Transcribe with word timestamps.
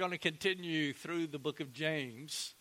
We're 0.00 0.06
going 0.06 0.18
to 0.18 0.30
continue 0.30 0.94
through 0.94 1.26
the 1.26 1.38
book 1.38 1.60
of 1.60 1.74
James. 1.74 2.54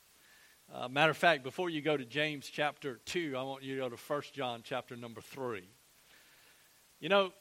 Uh, 0.75 0.89
matter 0.89 1.11
of 1.11 1.15
fact, 1.15 1.41
before 1.41 1.69
you 1.69 1.81
go 1.81 1.95
to 1.95 2.03
James 2.03 2.49
chapter 2.51 2.99
2, 3.05 3.33
I 3.37 3.43
want 3.43 3.63
you 3.63 3.75
to 3.75 3.81
go 3.83 3.87
to 3.87 3.95
1 3.95 4.21
John 4.33 4.59
chapter 4.61 4.97
number 4.97 5.21
3. 5.21 5.63
You 6.99 7.07
know, 7.07 7.31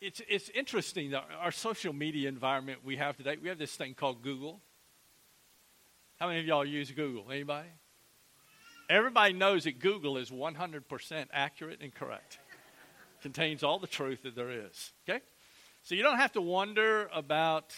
it's, 0.00 0.20
it's 0.28 0.48
interesting, 0.48 1.12
that 1.12 1.24
our 1.40 1.52
social 1.52 1.92
media 1.92 2.28
environment 2.28 2.80
we 2.84 2.96
have 2.96 3.16
today. 3.16 3.36
We 3.40 3.48
have 3.48 3.58
this 3.58 3.76
thing 3.76 3.94
called 3.94 4.22
Google. 4.22 4.60
How 6.18 6.26
many 6.26 6.40
of 6.40 6.46
y'all 6.46 6.64
use 6.64 6.90
Google? 6.90 7.30
Anybody? 7.30 7.68
Everybody 8.90 9.34
knows 9.34 9.62
that 9.64 9.78
Google 9.78 10.18
is 10.18 10.32
100% 10.32 11.26
accurate 11.32 11.78
and 11.80 11.94
correct. 11.94 12.40
Contains 13.22 13.62
all 13.62 13.78
the 13.78 13.86
truth 13.86 14.24
that 14.24 14.34
there 14.34 14.50
is. 14.50 14.90
Okay? 15.08 15.20
So 15.84 15.94
you 15.94 16.02
don't 16.02 16.18
have 16.18 16.32
to 16.32 16.40
wonder 16.40 17.08
about 17.14 17.72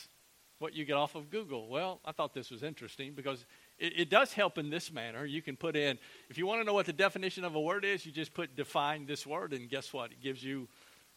what 0.59 0.75
you 0.75 0.85
get 0.85 0.95
off 0.95 1.15
of 1.15 1.31
Google. 1.31 1.69
Well, 1.69 2.01
I 2.05 2.13
thought 2.13 2.35
this 2.35 2.51
was 2.51 2.63
interesting 2.63 3.13
because 3.15 3.45
it, 3.79 3.93
it, 3.97 4.11
does 4.11 4.33
help 4.33 4.59
in 4.59 4.71
this 4.71 4.93
manner. 4.93 5.25
You 5.25 5.41
can 5.41 5.57
put 5.57 5.77
in, 5.77 5.99
if 6.29 6.39
you 6.39 6.47
want 6.47 6.61
to 6.61 6.65
know 6.65 6.75
what 6.75 6.87
the 6.87 6.93
definition 6.93 7.45
of 7.45 7.55
a 7.55 7.61
word 7.61 7.85
is, 7.85 8.05
you 8.05 8.13
just 8.13 8.35
put 8.35 8.57
define 8.57 9.07
this 9.07 9.27
word, 9.27 9.53
and 9.53 9.69
guess 9.69 9.93
what? 9.93 10.13
It 10.13 10.21
gives 10.21 10.43
you 10.43 10.69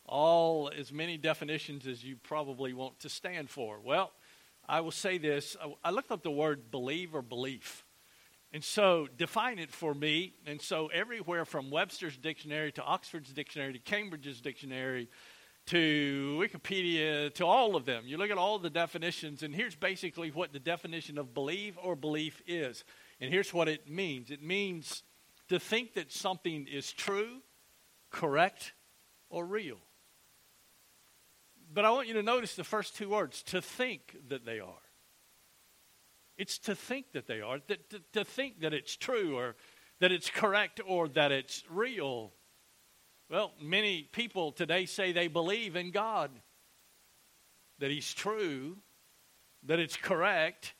all 0.05 0.71
as 0.77 0.91
many 0.91 1.17
definitions 1.17 1.87
as 1.87 2.03
you 2.03 2.17
probably 2.17 2.73
want 2.73 2.99
to 2.99 3.09
stand 3.09 3.49
for. 3.49 3.79
Well, 3.83 4.11
I 4.67 4.81
will 4.81 4.91
say 4.91 5.17
this 5.17 5.57
I 5.83 5.91
looked 5.91 6.11
up 6.11 6.23
the 6.23 6.31
word 6.31 6.71
believe 6.71 7.15
or 7.15 7.21
belief. 7.21 7.85
And 8.53 8.63
so 8.63 9.07
define 9.17 9.59
it 9.59 9.71
for 9.71 9.93
me. 9.93 10.33
And 10.45 10.61
so 10.61 10.87
everywhere 10.87 11.45
from 11.45 11.71
Webster's 11.71 12.17
dictionary 12.17 12.73
to 12.73 12.83
Oxford's 12.83 13.31
dictionary 13.31 13.73
to 13.73 13.79
Cambridge's 13.79 14.41
dictionary 14.41 15.07
to 15.71 16.37
Wikipedia, 16.37 17.33
to 17.33 17.45
all 17.45 17.77
of 17.77 17.85
them. 17.85 18.03
You 18.05 18.17
look 18.17 18.29
at 18.29 18.37
all 18.37 18.59
the 18.59 18.69
definitions, 18.69 19.41
and 19.41 19.55
here's 19.55 19.73
basically 19.73 20.29
what 20.29 20.51
the 20.51 20.59
definition 20.59 21.17
of 21.17 21.33
believe 21.33 21.79
or 21.81 21.95
belief 21.95 22.41
is. 22.45 22.83
And 23.21 23.31
here's 23.31 23.53
what 23.53 23.69
it 23.69 23.89
means 23.89 24.31
it 24.31 24.43
means 24.43 25.03
to 25.47 25.59
think 25.59 25.93
that 25.93 26.11
something 26.11 26.67
is 26.69 26.91
true, 26.91 27.37
correct, 28.09 28.73
or 29.29 29.45
real. 29.45 29.77
But 31.73 31.85
I 31.85 31.91
want 31.91 32.09
you 32.09 32.15
to 32.15 32.23
notice 32.23 32.55
the 32.55 32.65
first 32.65 32.97
two 32.97 33.07
words 33.07 33.41
to 33.43 33.61
think 33.61 34.17
that 34.27 34.45
they 34.45 34.59
are. 34.59 34.83
It's 36.37 36.57
to 36.59 36.75
think 36.75 37.13
that 37.13 37.27
they 37.27 37.39
are, 37.39 37.59
to, 37.59 37.77
to, 37.77 38.01
to 38.11 38.25
think 38.25 38.59
that 38.59 38.73
it's 38.73 38.97
true 38.97 39.37
or 39.37 39.55
that 40.01 40.11
it's 40.11 40.29
correct 40.29 40.81
or 40.85 41.07
that 41.09 41.31
it's 41.31 41.63
real. 41.69 42.33
Well, 43.31 43.53
many 43.61 44.09
people 44.11 44.51
today 44.51 44.85
say 44.85 45.13
they 45.13 45.29
believe 45.29 45.77
in 45.77 45.91
God, 45.91 46.31
that 47.79 47.89
He's 47.89 48.13
true, 48.13 48.75
that 49.63 49.79
it's 49.79 49.95
correct, 49.95 50.73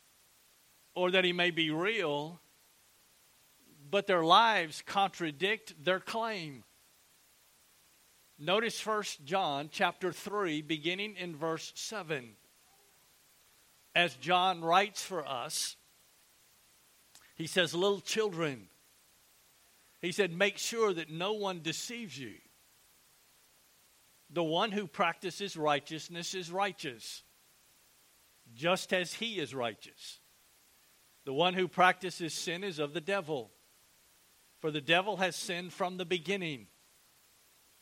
or 0.94 1.12
that 1.12 1.24
He 1.24 1.32
may 1.32 1.52
be 1.52 1.72
real, 1.72 2.42
but 3.90 4.06
their 4.06 4.26
lives 4.26 4.84
contradict 4.86 5.82
their 5.82 6.02
claim. 6.02 6.66
Notice 8.38 8.82
First 8.82 9.24
John 9.24 9.70
chapter 9.72 10.12
3, 10.12 10.62
beginning 10.62 11.16
in 11.16 11.38
verse 11.38 11.72
7. 11.76 12.32
As 13.96 14.14
John 14.16 14.60
writes 14.60 15.02
for 15.02 15.26
us, 15.26 15.78
he 17.36 17.48
says, 17.48 17.74
Little 17.74 18.02
children, 18.02 18.68
he 20.02 20.12
said, 20.12 20.34
Make 20.34 20.58
sure 20.58 20.94
that 20.94 21.12
no 21.12 21.34
one 21.34 21.62
deceives 21.62 22.18
you. 22.18 22.34
The 24.30 24.44
one 24.44 24.72
who 24.72 24.88
practices 24.88 25.58
righteousness 25.58 26.34
is 26.34 26.52
righteous, 26.52 27.24
just 28.56 28.94
as 28.94 29.14
he 29.14 29.40
is 29.40 29.54
righteous. 29.54 30.20
The 31.26 31.34
one 31.34 31.54
who 31.54 31.68
practices 31.68 32.34
sin 32.34 32.64
is 32.64 32.80
of 32.80 32.94
the 32.94 33.02
devil, 33.02 33.52
for 34.60 34.72
the 34.72 34.82
devil 34.82 35.18
has 35.18 35.36
sinned 35.36 35.74
from 35.74 35.98
the 35.98 36.06
beginning. 36.06 36.68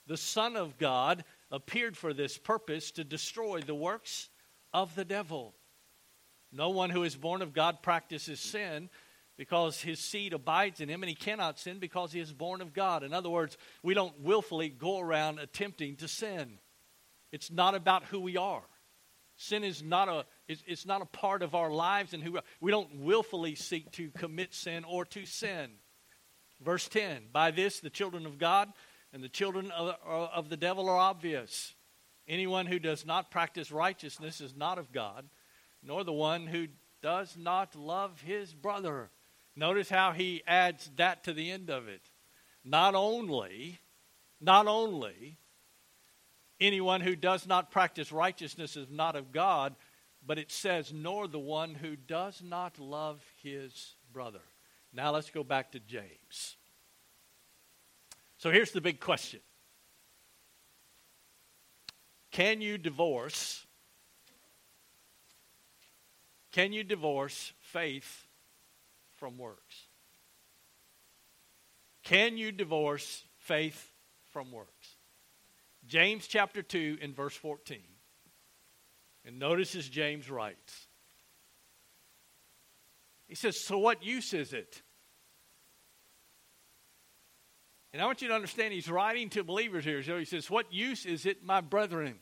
The 0.08 0.18
Son 0.18 0.58
of 0.58 0.78
God 0.78 1.24
appeared 1.52 1.96
for 1.96 2.14
this 2.14 2.38
purpose 2.38 2.92
to 2.92 3.04
destroy 3.04 3.62
the 3.62 3.76
works 3.76 4.30
of 4.74 4.96
the 4.96 5.06
devil. 5.06 5.56
No 6.52 6.70
one 6.70 6.90
who 6.90 7.04
is 7.04 7.16
born 7.16 7.42
of 7.42 7.54
God 7.54 7.82
practices 7.84 8.40
sin 8.40 8.90
because 9.40 9.82
his 9.82 10.02
seed 10.02 10.34
abides 10.34 10.82
in 10.82 10.90
him 10.90 11.02
and 11.02 11.10
he 11.10 11.16
cannot 11.16 11.58
sin 11.58 11.80
because 11.80 12.12
he 12.12 12.20
is 12.20 12.34
born 12.34 12.60
of 12.60 12.74
God. 12.74 13.04
In 13.04 13.14
other 13.14 13.30
words, 13.30 13.58
we 13.82 13.94
don't 13.94 14.20
willfully 14.20 14.68
go 14.68 15.00
around 15.00 15.40
attempting 15.40 15.96
to 15.96 16.10
sin. 16.10 16.60
It's 17.32 17.50
not 17.50 17.74
about 17.74 18.04
who 18.04 18.20
we 18.20 18.36
are. 18.36 18.64
Sin 19.38 19.64
is 19.64 19.82
not 19.82 20.10
a 20.10 20.26
it's, 20.50 20.86
not 20.86 21.02
a 21.02 21.06
part 21.06 21.42
of 21.42 21.56
our 21.56 21.72
lives 21.72 22.14
and 22.14 22.22
who 22.22 22.34
we, 22.34 22.40
we 22.60 22.72
don't 22.72 23.00
willfully 23.00 23.56
seek 23.56 23.90
to 23.94 24.12
commit 24.12 24.54
sin 24.54 24.84
or 24.84 25.06
to 25.06 25.26
sin. 25.26 25.72
Verse 26.60 26.90
10 26.90 27.28
By 27.32 27.52
this, 27.52 27.80
the 27.80 27.90
children 27.90 28.26
of 28.26 28.40
God 28.40 28.68
and 29.14 29.24
the 29.24 29.30
children 29.30 29.72
of, 29.72 29.96
of 30.06 30.50
the 30.50 30.58
devil 30.58 30.90
are 30.90 30.98
obvious. 30.98 31.76
Anyone 32.28 32.66
who 32.66 32.78
does 32.78 33.06
not 33.06 33.32
practice 33.32 33.72
righteousness 33.72 34.42
is 34.42 34.54
not 34.54 34.78
of 34.78 34.92
God, 34.92 35.30
nor 35.82 36.04
the 36.04 36.12
one 36.12 36.46
who 36.46 36.68
does 37.02 37.38
not 37.38 37.74
love 37.74 38.20
his 38.20 38.54
brother. 38.54 39.10
Notice 39.60 39.90
how 39.90 40.14
he 40.14 40.42
adds 40.48 40.90
that 40.96 41.26
to 41.26 41.34
the 41.34 41.52
end 41.52 41.70
of 41.70 41.90
it. 41.90 42.00
Not 42.64 42.96
only, 42.96 43.78
not 44.40 44.68
only, 44.68 45.38
anyone 46.62 47.02
who 47.02 47.14
does 47.14 47.46
not 47.46 47.70
practice 47.70 48.14
righteousness 48.14 48.78
is 48.78 48.88
not 48.90 49.18
of 49.18 49.34
God, 49.34 49.76
but 50.26 50.40
it 50.40 50.50
says, 50.50 50.94
nor 50.94 51.28
the 51.28 51.40
one 51.40 51.76
who 51.76 51.98
does 51.98 52.42
not 52.42 52.80
love 52.80 53.22
his 53.44 53.96
brother. 54.14 54.40
Now 54.94 55.12
let's 55.12 55.30
go 55.30 55.44
back 55.44 55.74
to 55.74 55.82
James. 55.82 56.56
So 58.38 58.52
here's 58.52 58.72
the 58.72 58.80
big 58.80 59.02
question 59.02 59.42
Can 62.32 62.62
you 62.62 62.78
divorce? 62.78 63.66
Can 66.54 66.72
you 66.72 66.86
divorce 66.86 67.52
faith 67.60 68.26
from 69.20 69.38
works? 69.38 69.88
Can 72.04 72.38
you 72.38 72.52
divorce 72.52 73.24
faith 73.38 73.92
from 74.32 74.52
works? 74.52 74.96
James 75.86 76.28
chapter 76.28 76.62
2 76.62 76.98
in 77.02 77.14
verse 77.14 77.36
14. 77.36 77.80
And 79.26 79.38
notice 79.38 79.76
as 79.76 79.88
James 79.88 80.30
writes. 80.30 80.88
He 83.28 83.36
says, 83.36 83.64
So 83.64 83.78
what 83.78 84.04
use 84.04 84.34
is 84.34 84.54
it? 84.54 84.82
And 87.92 88.02
I 88.02 88.06
want 88.06 88.22
you 88.22 88.28
to 88.28 88.34
understand 88.34 88.74
he's 88.74 88.90
writing 88.90 89.30
to 89.30 89.44
believers 89.44 89.84
here. 89.84 90.02
So 90.04 90.18
he 90.18 90.26
says, 90.26 90.50
What 90.50 90.72
use 90.74 91.06
is 91.06 91.26
it, 91.26 91.44
my 91.44 91.62
brethren? 91.62 92.16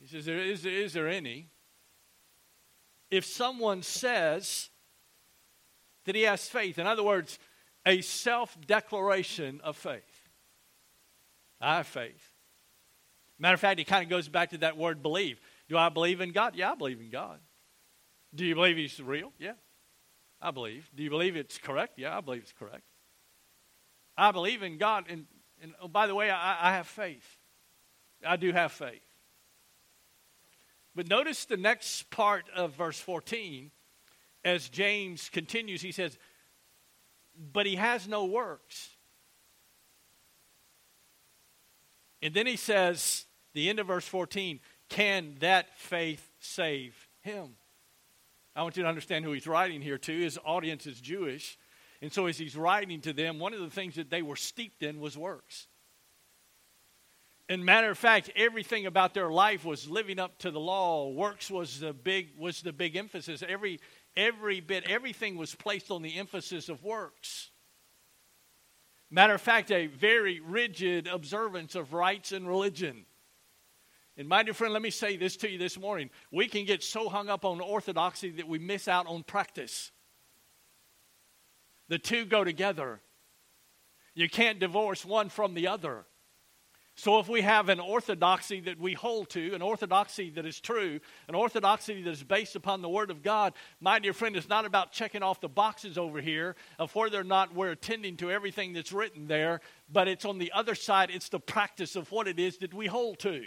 He 0.00 0.06
says, 0.06 0.26
There 0.26 0.38
is, 0.38 0.66
is 0.66 0.92
there 0.92 1.08
any? 1.08 1.50
If 3.14 3.24
someone 3.24 3.82
says 3.82 4.70
that 6.04 6.14
he 6.14 6.22
has 6.22 6.48
faith. 6.48 6.78
In 6.78 6.86
other 6.86 7.02
words, 7.02 7.38
a 7.86 8.00
self 8.00 8.56
declaration 8.66 9.60
of 9.62 9.76
faith. 9.76 10.02
I 11.60 11.76
have 11.76 11.86
faith. 11.86 12.32
Matter 13.38 13.54
of 13.54 13.60
fact, 13.60 13.80
it 13.80 13.84
kind 13.84 14.02
of 14.02 14.10
goes 14.10 14.28
back 14.28 14.50
to 14.50 14.58
that 14.58 14.76
word 14.76 15.02
believe. 15.02 15.40
Do 15.68 15.78
I 15.78 15.88
believe 15.88 16.20
in 16.20 16.32
God? 16.32 16.54
Yeah, 16.56 16.72
I 16.72 16.74
believe 16.74 17.00
in 17.00 17.10
God. 17.10 17.38
Do 18.34 18.44
you 18.44 18.54
believe 18.54 18.76
He's 18.76 19.00
real? 19.00 19.32
Yeah, 19.38 19.54
I 20.40 20.50
believe. 20.50 20.90
Do 20.94 21.02
you 21.02 21.10
believe 21.10 21.36
it's 21.36 21.58
correct? 21.58 21.98
Yeah, 21.98 22.16
I 22.16 22.20
believe 22.20 22.42
it's 22.42 22.52
correct. 22.52 22.82
I 24.16 24.32
believe 24.32 24.62
in 24.62 24.78
God. 24.78 25.06
And, 25.08 25.26
and 25.62 25.74
oh, 25.80 25.88
by 25.88 26.06
the 26.06 26.14
way, 26.14 26.30
I, 26.30 26.70
I 26.70 26.72
have 26.74 26.86
faith. 26.86 27.38
I 28.26 28.36
do 28.36 28.52
have 28.52 28.72
faith. 28.72 29.02
But 30.94 31.08
notice 31.08 31.44
the 31.44 31.56
next 31.56 32.10
part 32.10 32.44
of 32.54 32.74
verse 32.74 32.98
14 32.98 33.70
as 34.44 34.68
James 34.68 35.28
continues. 35.28 35.82
He 35.82 35.92
says, 35.92 36.16
But 37.52 37.66
he 37.66 37.76
has 37.76 38.06
no 38.06 38.26
works. 38.26 38.90
And 42.22 42.32
then 42.32 42.46
he 42.46 42.56
says, 42.56 43.26
the 43.52 43.68
end 43.68 43.78
of 43.78 43.88
verse 43.88 44.06
14, 44.06 44.60
can 44.88 45.36
that 45.40 45.78
faith 45.78 46.26
save 46.38 46.96
him? 47.20 47.50
I 48.56 48.62
want 48.62 48.76
you 48.76 48.82
to 48.82 48.88
understand 48.88 49.24
who 49.24 49.32
he's 49.32 49.46
writing 49.46 49.82
here 49.82 49.98
to. 49.98 50.20
His 50.20 50.38
audience 50.44 50.86
is 50.86 51.00
Jewish. 51.00 51.58
And 52.00 52.12
so 52.12 52.26
as 52.26 52.38
he's 52.38 52.56
writing 52.56 53.00
to 53.02 53.12
them, 53.12 53.38
one 53.38 53.52
of 53.52 53.60
the 53.60 53.70
things 53.70 53.96
that 53.96 54.10
they 54.10 54.22
were 54.22 54.36
steeped 54.36 54.82
in 54.82 55.00
was 55.00 55.18
works. 55.18 55.66
And 57.48 57.64
matter 57.64 57.90
of 57.90 57.98
fact, 57.98 58.30
everything 58.34 58.86
about 58.86 59.12
their 59.12 59.28
life 59.28 59.64
was 59.64 59.88
living 59.88 60.18
up 60.18 60.38
to 60.38 60.50
the 60.50 60.60
law. 60.60 61.10
Works 61.10 61.50
was 61.50 61.80
the 61.80 61.92
big 61.92 62.30
was 62.38 62.62
the 62.62 62.72
big 62.72 62.96
emphasis. 62.96 63.42
Every 63.46 63.80
every 64.16 64.60
bit, 64.60 64.84
everything 64.88 65.36
was 65.36 65.54
placed 65.54 65.90
on 65.90 66.00
the 66.00 66.16
emphasis 66.16 66.70
of 66.70 66.82
works. 66.82 67.50
Matter 69.10 69.34
of 69.34 69.42
fact, 69.42 69.70
a 69.70 69.86
very 69.86 70.40
rigid 70.40 71.06
observance 71.06 71.74
of 71.74 71.92
rites 71.92 72.32
and 72.32 72.48
religion. 72.48 73.04
And 74.16 74.28
my 74.28 74.42
dear 74.42 74.54
friend, 74.54 74.72
let 74.72 74.82
me 74.82 74.90
say 74.90 75.16
this 75.16 75.36
to 75.38 75.50
you 75.50 75.58
this 75.58 75.78
morning. 75.78 76.10
We 76.32 76.48
can 76.48 76.64
get 76.64 76.82
so 76.82 77.08
hung 77.08 77.28
up 77.28 77.44
on 77.44 77.60
orthodoxy 77.60 78.30
that 78.30 78.48
we 78.48 78.58
miss 78.58 78.88
out 78.88 79.06
on 79.06 79.22
practice. 79.22 79.90
The 81.88 81.98
two 81.98 82.24
go 82.24 82.42
together. 82.42 83.00
You 84.14 84.30
can't 84.30 84.60
divorce 84.60 85.04
one 85.04 85.28
from 85.28 85.54
the 85.54 85.66
other. 85.66 86.06
So, 86.96 87.18
if 87.18 87.28
we 87.28 87.40
have 87.40 87.70
an 87.70 87.80
orthodoxy 87.80 88.60
that 88.60 88.78
we 88.78 88.92
hold 88.92 89.30
to, 89.30 89.52
an 89.52 89.62
orthodoxy 89.62 90.30
that 90.30 90.46
is 90.46 90.60
true, 90.60 91.00
an 91.26 91.34
orthodoxy 91.34 92.00
that 92.02 92.10
is 92.10 92.22
based 92.22 92.54
upon 92.54 92.82
the 92.82 92.88
Word 92.88 93.10
of 93.10 93.20
God, 93.20 93.52
my 93.80 93.98
dear 93.98 94.12
friend, 94.12 94.36
it's 94.36 94.48
not 94.48 94.64
about 94.64 94.92
checking 94.92 95.22
off 95.22 95.40
the 95.40 95.48
boxes 95.48 95.98
over 95.98 96.20
here 96.20 96.54
of 96.78 96.94
whether 96.94 97.18
or 97.20 97.24
not 97.24 97.52
we're 97.52 97.72
attending 97.72 98.16
to 98.18 98.30
everything 98.30 98.72
that's 98.72 98.92
written 98.92 99.26
there, 99.26 99.60
but 99.92 100.06
it's 100.06 100.24
on 100.24 100.38
the 100.38 100.52
other 100.52 100.76
side, 100.76 101.10
it's 101.10 101.30
the 101.30 101.40
practice 101.40 101.96
of 101.96 102.12
what 102.12 102.28
it 102.28 102.38
is 102.38 102.58
that 102.58 102.72
we 102.72 102.86
hold 102.86 103.18
to. 103.20 103.42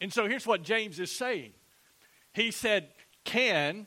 And 0.00 0.10
so, 0.10 0.26
here's 0.26 0.46
what 0.46 0.62
James 0.62 0.98
is 0.98 1.12
saying 1.12 1.52
He 2.32 2.52
said, 2.52 2.88
Can, 3.24 3.86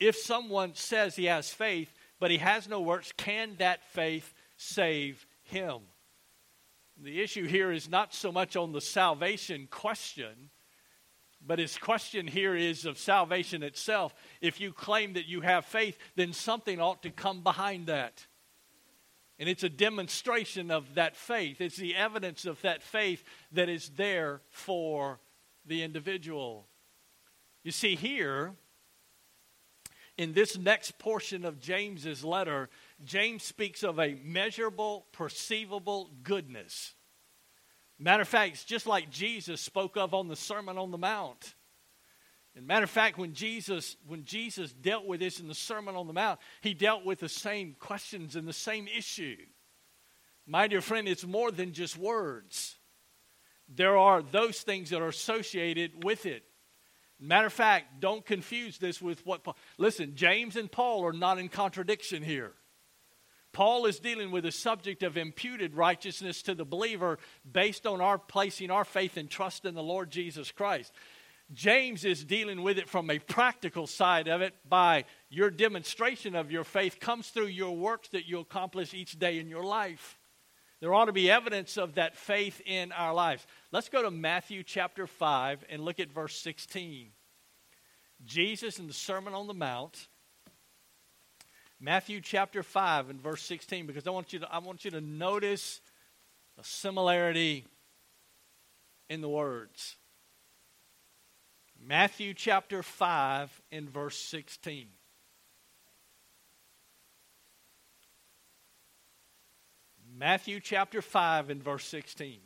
if 0.00 0.16
someone 0.16 0.74
says 0.74 1.14
he 1.14 1.26
has 1.26 1.50
faith, 1.50 1.92
but 2.18 2.32
he 2.32 2.38
has 2.38 2.68
no 2.68 2.80
works, 2.80 3.12
can 3.16 3.54
that 3.58 3.84
faith 3.92 4.34
save 4.56 5.24
him? 5.44 5.82
The 7.02 7.20
issue 7.20 7.46
here 7.46 7.70
is 7.72 7.90
not 7.90 8.14
so 8.14 8.32
much 8.32 8.56
on 8.56 8.72
the 8.72 8.80
salvation 8.80 9.68
question, 9.70 10.50
but 11.46 11.58
his 11.58 11.76
question 11.76 12.26
here 12.26 12.56
is 12.56 12.86
of 12.86 12.98
salvation 12.98 13.62
itself. 13.62 14.14
If 14.40 14.60
you 14.60 14.72
claim 14.72 15.12
that 15.12 15.26
you 15.26 15.42
have 15.42 15.66
faith, 15.66 15.98
then 16.14 16.32
something 16.32 16.80
ought 16.80 17.02
to 17.02 17.10
come 17.10 17.42
behind 17.42 17.86
that. 17.88 18.26
And 19.38 19.48
it's 19.48 19.62
a 19.62 19.68
demonstration 19.68 20.70
of 20.70 20.94
that 20.94 21.16
faith. 21.16 21.60
It's 21.60 21.76
the 21.76 21.94
evidence 21.94 22.46
of 22.46 22.60
that 22.62 22.82
faith 22.82 23.22
that 23.52 23.68
is 23.68 23.90
there 23.90 24.40
for 24.48 25.20
the 25.66 25.82
individual. 25.82 26.66
You 27.62 27.72
see, 27.72 27.96
here, 27.96 28.54
in 30.16 30.32
this 30.32 30.56
next 30.56 30.98
portion 30.98 31.44
of 31.44 31.60
James's 31.60 32.24
letter, 32.24 32.70
James 33.04 33.42
speaks 33.42 33.82
of 33.82 33.98
a 33.98 34.16
measurable, 34.24 35.06
perceivable 35.12 36.10
goodness. 36.22 36.94
Matter 37.98 38.22
of 38.22 38.28
fact, 38.28 38.54
it's 38.54 38.64
just 38.64 38.86
like 38.86 39.10
Jesus 39.10 39.60
spoke 39.60 39.96
of 39.96 40.14
on 40.14 40.28
the 40.28 40.36
Sermon 40.36 40.78
on 40.78 40.90
the 40.90 40.98
Mount. 40.98 41.54
And 42.54 42.66
matter 42.66 42.84
of 42.84 42.90
fact, 42.90 43.18
when 43.18 43.34
Jesus, 43.34 43.96
when 44.06 44.24
Jesus 44.24 44.72
dealt 44.72 45.06
with 45.06 45.20
this 45.20 45.40
in 45.40 45.48
the 45.48 45.54
Sermon 45.54 45.94
on 45.94 46.06
the 46.06 46.14
Mount, 46.14 46.40
he 46.62 46.72
dealt 46.72 47.04
with 47.04 47.20
the 47.20 47.28
same 47.28 47.76
questions 47.78 48.34
and 48.34 48.48
the 48.48 48.52
same 48.52 48.88
issue. 48.88 49.36
My 50.46 50.66
dear 50.66 50.80
friend, 50.80 51.06
it's 51.06 51.26
more 51.26 51.50
than 51.50 51.72
just 51.72 51.98
words. 51.98 52.76
There 53.68 53.98
are 53.98 54.22
those 54.22 54.60
things 54.60 54.90
that 54.90 55.02
are 55.02 55.08
associated 55.08 56.04
with 56.04 56.24
it. 56.24 56.44
Matter 57.18 57.46
of 57.46 57.52
fact, 57.52 58.00
don't 58.00 58.24
confuse 58.24 58.78
this 58.78 59.02
with 59.02 59.24
what 59.26 59.42
Paul. 59.42 59.56
Listen, 59.76 60.16
James 60.16 60.56
and 60.56 60.70
Paul 60.70 61.04
are 61.04 61.12
not 61.12 61.38
in 61.38 61.48
contradiction 61.48 62.22
here. 62.22 62.52
Paul 63.56 63.86
is 63.86 64.00
dealing 64.00 64.32
with 64.32 64.44
the 64.44 64.52
subject 64.52 65.02
of 65.02 65.16
imputed 65.16 65.74
righteousness 65.74 66.42
to 66.42 66.54
the 66.54 66.66
believer 66.66 67.18
based 67.50 67.86
on 67.86 68.02
our 68.02 68.18
placing 68.18 68.70
our 68.70 68.84
faith 68.84 69.16
and 69.16 69.30
trust 69.30 69.64
in 69.64 69.74
the 69.74 69.82
Lord 69.82 70.10
Jesus 70.10 70.52
Christ. 70.52 70.92
James 71.54 72.04
is 72.04 72.22
dealing 72.22 72.62
with 72.62 72.76
it 72.76 72.86
from 72.86 73.08
a 73.08 73.18
practical 73.18 73.86
side 73.86 74.28
of 74.28 74.42
it 74.42 74.52
by 74.68 75.06
your 75.30 75.48
demonstration 75.48 76.34
of 76.34 76.50
your 76.50 76.64
faith 76.64 77.00
comes 77.00 77.28
through 77.28 77.46
your 77.46 77.74
works 77.74 78.10
that 78.10 78.28
you 78.28 78.40
accomplish 78.40 78.92
each 78.92 79.18
day 79.18 79.38
in 79.38 79.48
your 79.48 79.64
life. 79.64 80.18
There 80.80 80.92
ought 80.92 81.06
to 81.06 81.12
be 81.14 81.30
evidence 81.30 81.78
of 81.78 81.94
that 81.94 82.14
faith 82.14 82.60
in 82.66 82.92
our 82.92 83.14
lives. 83.14 83.46
Let's 83.72 83.88
go 83.88 84.02
to 84.02 84.10
Matthew 84.10 84.64
chapter 84.64 85.06
5 85.06 85.64
and 85.70 85.82
look 85.82 85.98
at 85.98 86.12
verse 86.12 86.38
16. 86.40 87.08
Jesus 88.22 88.78
in 88.78 88.86
the 88.86 88.92
Sermon 88.92 89.32
on 89.32 89.46
the 89.46 89.54
Mount 89.54 90.08
Matthew 91.80 92.20
chapter 92.20 92.62
5 92.62 93.10
and 93.10 93.20
verse 93.20 93.42
16 93.42 93.86
because 93.86 94.06
I 94.06 94.10
want 94.10 94.32
you 94.32 94.38
to, 94.40 94.52
I 94.52 94.58
want 94.58 94.84
you 94.84 94.90
to 94.92 95.00
notice 95.00 95.80
a 96.58 96.64
similarity 96.64 97.66
in 99.10 99.20
the 99.20 99.28
words. 99.28 99.96
Matthew 101.84 102.32
chapter 102.34 102.82
5 102.82 103.62
and 103.70 103.90
verse 103.90 104.18
16. 104.18 104.86
Matthew 110.18 110.60
chapter 110.60 111.02
5 111.02 111.50
and 111.50 111.62
verse 111.62 111.84
16. 111.84 112.38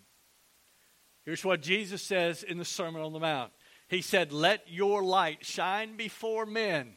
Here's 1.25 1.45
what 1.45 1.63
Jesus 1.63 2.03
says 2.03 2.43
in 2.43 2.59
the 2.59 2.65
Sermon 2.65 3.03
on 3.03 3.13
the 3.13 3.21
Mount. 3.21 3.53
He 3.87 4.03
said, 4.03 4.33
Let 4.33 4.65
your 4.67 5.05
light 5.05 5.47
shine 5.47 5.97
before 5.97 6.47
men 6.47 6.95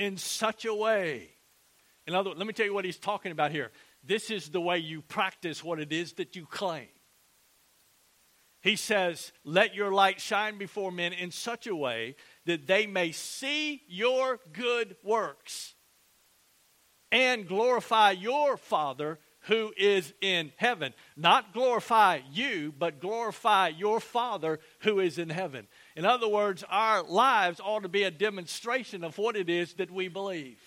in 0.00 0.16
such 0.16 0.64
a 0.64 0.74
way. 0.74 1.28
In 2.06 2.14
other 2.14 2.30
words, 2.30 2.38
let 2.38 2.46
me 2.46 2.54
tell 2.54 2.64
you 2.64 2.72
what 2.72 2.86
he's 2.86 2.96
talking 2.96 3.32
about 3.32 3.50
here. 3.50 3.70
This 4.02 4.30
is 4.30 4.48
the 4.48 4.60
way 4.60 4.78
you 4.78 5.02
practice 5.02 5.62
what 5.62 5.78
it 5.78 5.92
is 5.92 6.14
that 6.14 6.34
you 6.34 6.46
claim. 6.46 6.88
He 8.62 8.76
says, 8.76 9.32
Let 9.44 9.74
your 9.74 9.92
light 9.92 10.18
shine 10.18 10.56
before 10.56 10.90
men 10.90 11.12
in 11.12 11.30
such 11.30 11.66
a 11.66 11.76
way 11.76 12.16
that 12.46 12.66
they 12.66 12.86
may 12.86 13.12
see 13.12 13.82
your 13.88 14.40
good 14.54 14.96
works 15.04 15.74
and 17.12 17.46
glorify 17.46 18.12
your 18.12 18.56
Father 18.56 19.18
who 19.44 19.72
is 19.76 20.12
in 20.20 20.52
heaven. 20.56 20.94
Not 21.16 21.52
glorify 21.52 22.20
you, 22.30 22.74
but 22.78 23.00
glorify 23.00 23.68
your 23.68 24.00
Father 24.00 24.60
who 24.80 24.98
is 25.00 25.18
in 25.18 25.28
heaven. 25.28 25.66
In 25.96 26.04
other 26.04 26.28
words, 26.28 26.64
our 26.68 27.02
lives 27.02 27.60
ought 27.60 27.82
to 27.82 27.88
be 27.88 28.04
a 28.04 28.10
demonstration 28.10 29.04
of 29.04 29.18
what 29.18 29.36
it 29.36 29.50
is 29.50 29.74
that 29.74 29.90
we 29.90 30.08
believe. 30.08 30.60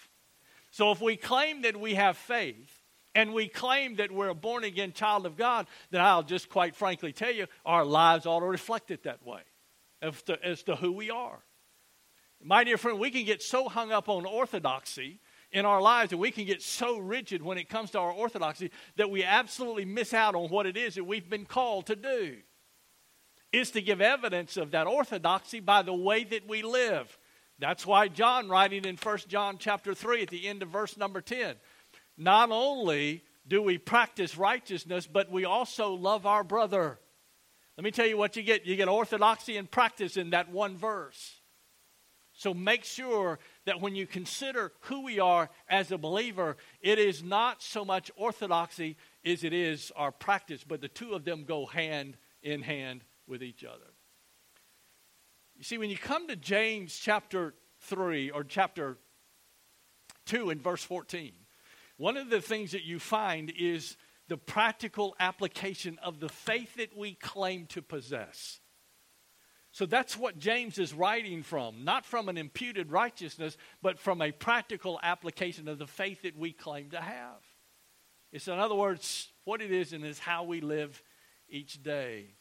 So 0.72 0.92
if 0.92 1.02
we 1.02 1.16
claim 1.16 1.62
that 1.62 1.80
we 1.80 1.96
have 1.96 2.18
faith, 2.18 2.84
and 3.16 3.34
we 3.34 3.48
claim 3.48 3.96
that 3.98 4.12
we're 4.12 4.30
a 4.30 4.36
born 4.36 4.64
again 4.64 4.92
child 4.92 5.26
of 5.26 5.38
God, 5.38 5.68
then 5.92 6.02
I'll 6.02 6.24
just 6.24 6.50
quite 6.50 6.76
frankly 6.76 7.14
tell 7.14 7.32
you, 7.32 7.48
our 7.66 7.86
lives 7.86 8.26
ought 8.26 8.40
to 8.40 8.48
reflect 8.48 8.92
it 8.92 9.04
that 9.04 9.26
way 9.26 9.42
as 10.02 10.22
to, 10.24 10.44
as 10.44 10.64
to 10.64 10.76
who 10.76 10.92
we 10.92 11.10
are. 11.10 11.40
My 12.42 12.64
dear 12.64 12.78
friend, 12.78 13.00
we 13.00 13.12
can 13.12 13.24
get 13.24 13.42
so 13.42 13.70
hung 13.70 13.92
up 13.92 14.10
on 14.10 14.26
orthodoxy 14.26 15.20
in 15.52 15.66
our 15.66 15.82
lives 15.82 16.12
and 16.12 16.20
we 16.20 16.32
can 16.32 16.46
get 16.46 16.62
so 16.62 16.98
rigid 16.98 17.42
when 17.42 17.58
it 17.58 17.70
comes 17.70 17.92
to 17.92 18.00
our 18.00 18.12
orthodoxy 18.12 18.72
that 18.98 19.10
we 19.10 19.24
absolutely 19.24 19.86
miss 19.86 20.14
out 20.14 20.36
on 20.36 20.50
what 20.50 20.66
it 20.66 20.76
is 20.76 20.96
that 20.96 21.04
we've 21.04 21.30
been 21.30 21.46
called 21.46 21.86
to 21.86 21.96
do 21.96 22.38
is 23.54 23.72
to 23.72 23.82
give 23.82 24.02
evidence 24.02 24.58
of 24.58 24.72
that 24.72 24.88
orthodoxy 24.88 25.60
by 25.62 25.84
the 25.84 25.94
way 25.94 26.26
that 26.26 26.48
we 26.48 26.64
live. 26.64 27.18
That's 27.60 27.86
why 27.86 28.08
john 28.10 28.50
writing 28.50 28.84
in 28.84 28.98
1 28.98 29.18
john 29.30 29.58
chapter 29.60 29.94
3 29.94 30.24
at 30.24 30.30
the 30.30 30.48
end 30.48 30.64
of 30.64 30.70
verse 30.70 30.98
number 30.98 31.22
10 31.22 31.56
not 32.18 32.52
only 32.52 33.24
do 33.48 33.62
we 33.62 33.78
practice 33.78 34.38
righteousness 34.38 35.08
but 35.08 35.32
we 35.32 35.46
also 35.46 35.94
love 35.94 36.26
our 36.26 36.44
brother. 36.44 37.00
Let 37.78 37.84
me 37.84 37.92
tell 37.92 38.06
you 38.06 38.18
what 38.18 38.36
you 38.36 38.44
get. 38.44 38.66
You 38.66 38.76
get 38.76 38.88
orthodoxy 38.88 39.58
and 39.58 39.70
practice 39.70 40.16
in 40.16 40.30
that 40.32 40.52
one 40.52 40.78
verse. 40.78 41.40
So 42.34 42.54
make 42.54 42.84
sure 42.84 43.40
that 43.66 43.82
when 43.82 43.96
you 43.96 44.08
consider 44.08 44.72
who 44.82 45.04
we 45.04 45.20
are 45.20 45.50
as 45.68 45.92
a 45.92 45.98
believer, 45.98 46.58
it 46.82 47.00
is 47.00 47.24
not 47.24 47.62
so 47.62 47.86
much 47.86 48.12
orthodoxy 48.16 48.98
as 49.26 49.44
it 49.44 49.54
is 49.54 49.92
our 49.96 50.12
practice, 50.12 50.64
but 50.64 50.82
the 50.82 50.88
two 50.88 51.14
of 51.14 51.26
them 51.26 51.46
go 51.46 51.66
hand 51.66 52.18
in 52.42 52.62
hand 52.62 53.04
with 53.28 53.44
each 53.44 53.64
other. 53.64 53.94
You 55.56 55.64
see, 55.64 55.78
when 55.78 55.90
you 55.90 55.98
come 55.98 56.28
to 56.28 56.36
James 56.36 56.98
chapter 56.98 57.54
3 57.82 58.32
or 58.32 58.44
chapter 58.44 58.98
2 60.26 60.50
in 60.50 60.60
verse 60.60 60.84
14, 60.84 61.34
one 61.98 62.18
of 62.18 62.30
the 62.30 62.42
things 62.42 62.72
that 62.72 62.84
you 62.84 63.00
find 63.00 63.52
is 63.58 63.98
the 64.28 64.38
practical 64.38 65.16
application 65.20 66.00
of 66.02 66.20
the 66.20 66.30
faith 66.30 66.76
that 66.76 66.98
we 66.98 67.14
claim 67.14 67.66
to 67.68 67.82
possess. 67.82 68.60
So 69.72 69.86
that's 69.86 70.18
what 70.18 70.38
James 70.38 70.78
is 70.78 70.94
writing 70.94 71.42
from, 71.42 71.84
not 71.84 72.06
from 72.06 72.30
an 72.30 72.38
imputed 72.38 72.92
righteousness, 72.92 73.58
but 73.82 74.00
from 74.00 74.22
a 74.22 74.32
practical 74.32 75.00
application 75.02 75.68
of 75.68 75.80
the 75.80 75.88
faith 75.88 76.22
that 76.22 76.38
we 76.38 76.52
claim 76.52 76.92
to 76.92 77.02
have. 77.02 77.42
It's, 78.32 78.48
in 78.48 78.60
other 78.60 78.76
words, 78.76 79.32
what 79.46 79.62
it 79.62 79.72
is 79.72 79.94
and 79.94 80.06
is 80.06 80.20
how 80.20 80.44
we 80.44 80.62
live 80.62 81.02
each 81.50 81.82
day. 81.82 82.36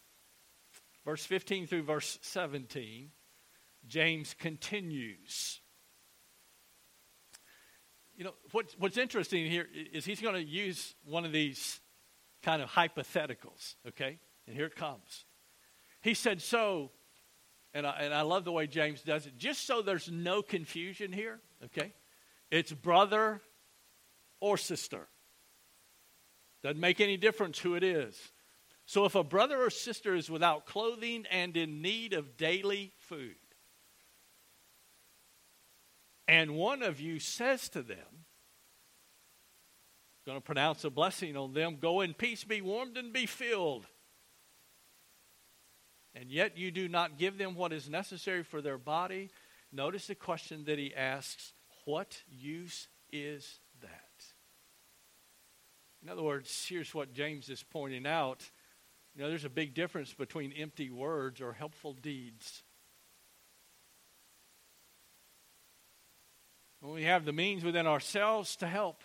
Verse 1.05 1.25
15 1.25 1.67
through 1.67 1.83
verse 1.83 2.19
17, 2.23 3.11
James 3.87 4.35
continues. 4.39 5.61
You 8.17 8.25
know, 8.25 8.35
what, 8.53 8.67
what's 8.79 8.97
interesting 8.97 9.51
here 9.51 9.67
is 9.93 10.05
he's 10.05 10.21
going 10.21 10.35
to 10.35 10.45
use 10.45 10.95
one 11.05 11.25
of 11.25 11.33
these 11.33 11.81
kind 12.43 12.63
of 12.63 12.71
hypotheticals, 12.71 13.75
okay? 13.89 14.19
And 14.47 14.55
here 14.55 14.67
it 14.67 14.77
comes. 14.77 15.25
He 16.03 16.15
said, 16.15 16.41
So, 16.41 16.91
and 17.75 17.87
I, 17.87 17.91
and 18.01 18.15
I 18.15 18.23
love 18.23 18.45
the 18.45 18.53
way 18.53 18.67
James 18.67 19.03
does 19.03 19.27
it, 19.27 19.37
just 19.39 19.67
so 19.67 19.83
there's 19.83 20.11
no 20.11 20.43
confusion 20.43 21.13
here, 21.13 21.41
okay? 21.65 21.93
It's 22.51 22.73
brother 22.73 23.41
or 24.41 24.57
sister. 24.57 25.09
Doesn't 26.63 26.81
make 26.81 27.01
any 27.01 27.17
difference 27.17 27.59
who 27.59 27.75
it 27.75 27.83
is. 27.83 28.17
So 28.87 29.05
if 29.05 29.15
a 29.15 29.25
brother 29.25 29.63
or 29.63 29.71
sister 29.71 30.15
is 30.15 30.31
without 30.31 30.67
clothing 30.67 31.25
and 31.31 31.57
in 31.57 31.83
need 31.83 32.13
of 32.13 32.37
daily 32.37 32.93
food, 32.99 33.37
and 36.29 36.57
one 36.57 36.83
of 36.83 37.01
you 37.01 37.19
says 37.19 37.69
to 37.71 37.83
them, 37.83 37.99
I'm 40.27 40.33
going 40.33 40.39
to 40.39 40.45
pronounce 40.45 40.85
a 40.85 40.91
blessing 40.91 41.37
on 41.37 41.53
them, 41.53 41.79
go 41.81 42.01
in 42.01 42.15
peace, 42.15 42.45
be 42.45 42.61
warmed, 42.61 42.97
and 42.97 43.13
be 43.13 43.27
filled. 43.27 43.87
And 46.15 46.31
yet 46.31 46.57
you 46.57 46.71
do 46.71 46.89
not 46.89 47.19
give 47.19 47.39
them 47.39 47.55
what 47.55 47.73
is 47.73 47.89
necessary 47.89 48.43
for 48.43 48.61
their 48.61 48.79
body. 48.79 49.31
Notice 49.73 50.07
the 50.07 50.15
question 50.15 50.65
that 50.67 50.79
he 50.79 50.95
asks 50.95 51.55
What 51.85 52.23
use 52.29 52.89
is 53.11 53.61
that? 53.81 53.89
In 56.03 56.09
other 56.09 56.23
words, 56.23 56.67
here's 56.69 56.95
what 56.95 57.13
James 57.13 57.49
is 57.49 57.63
pointing 57.63 58.07
out. 58.07 58.51
You 59.15 59.23
know, 59.23 59.29
there's 59.29 59.45
a 59.45 59.51
big 59.51 59.75
difference 59.75 60.15
between 60.15 60.53
empty 60.53 60.91
words 60.91 61.41
or 61.41 61.53
helpful 61.53 61.93
deeds. 61.93 62.63
When 66.81 66.93
we 66.95 67.05
have 67.05 67.25
the 67.25 67.33
means 67.33 67.63
within 67.63 67.87
ourselves 67.87 68.57
to 68.57 68.67
help. 68.67 69.03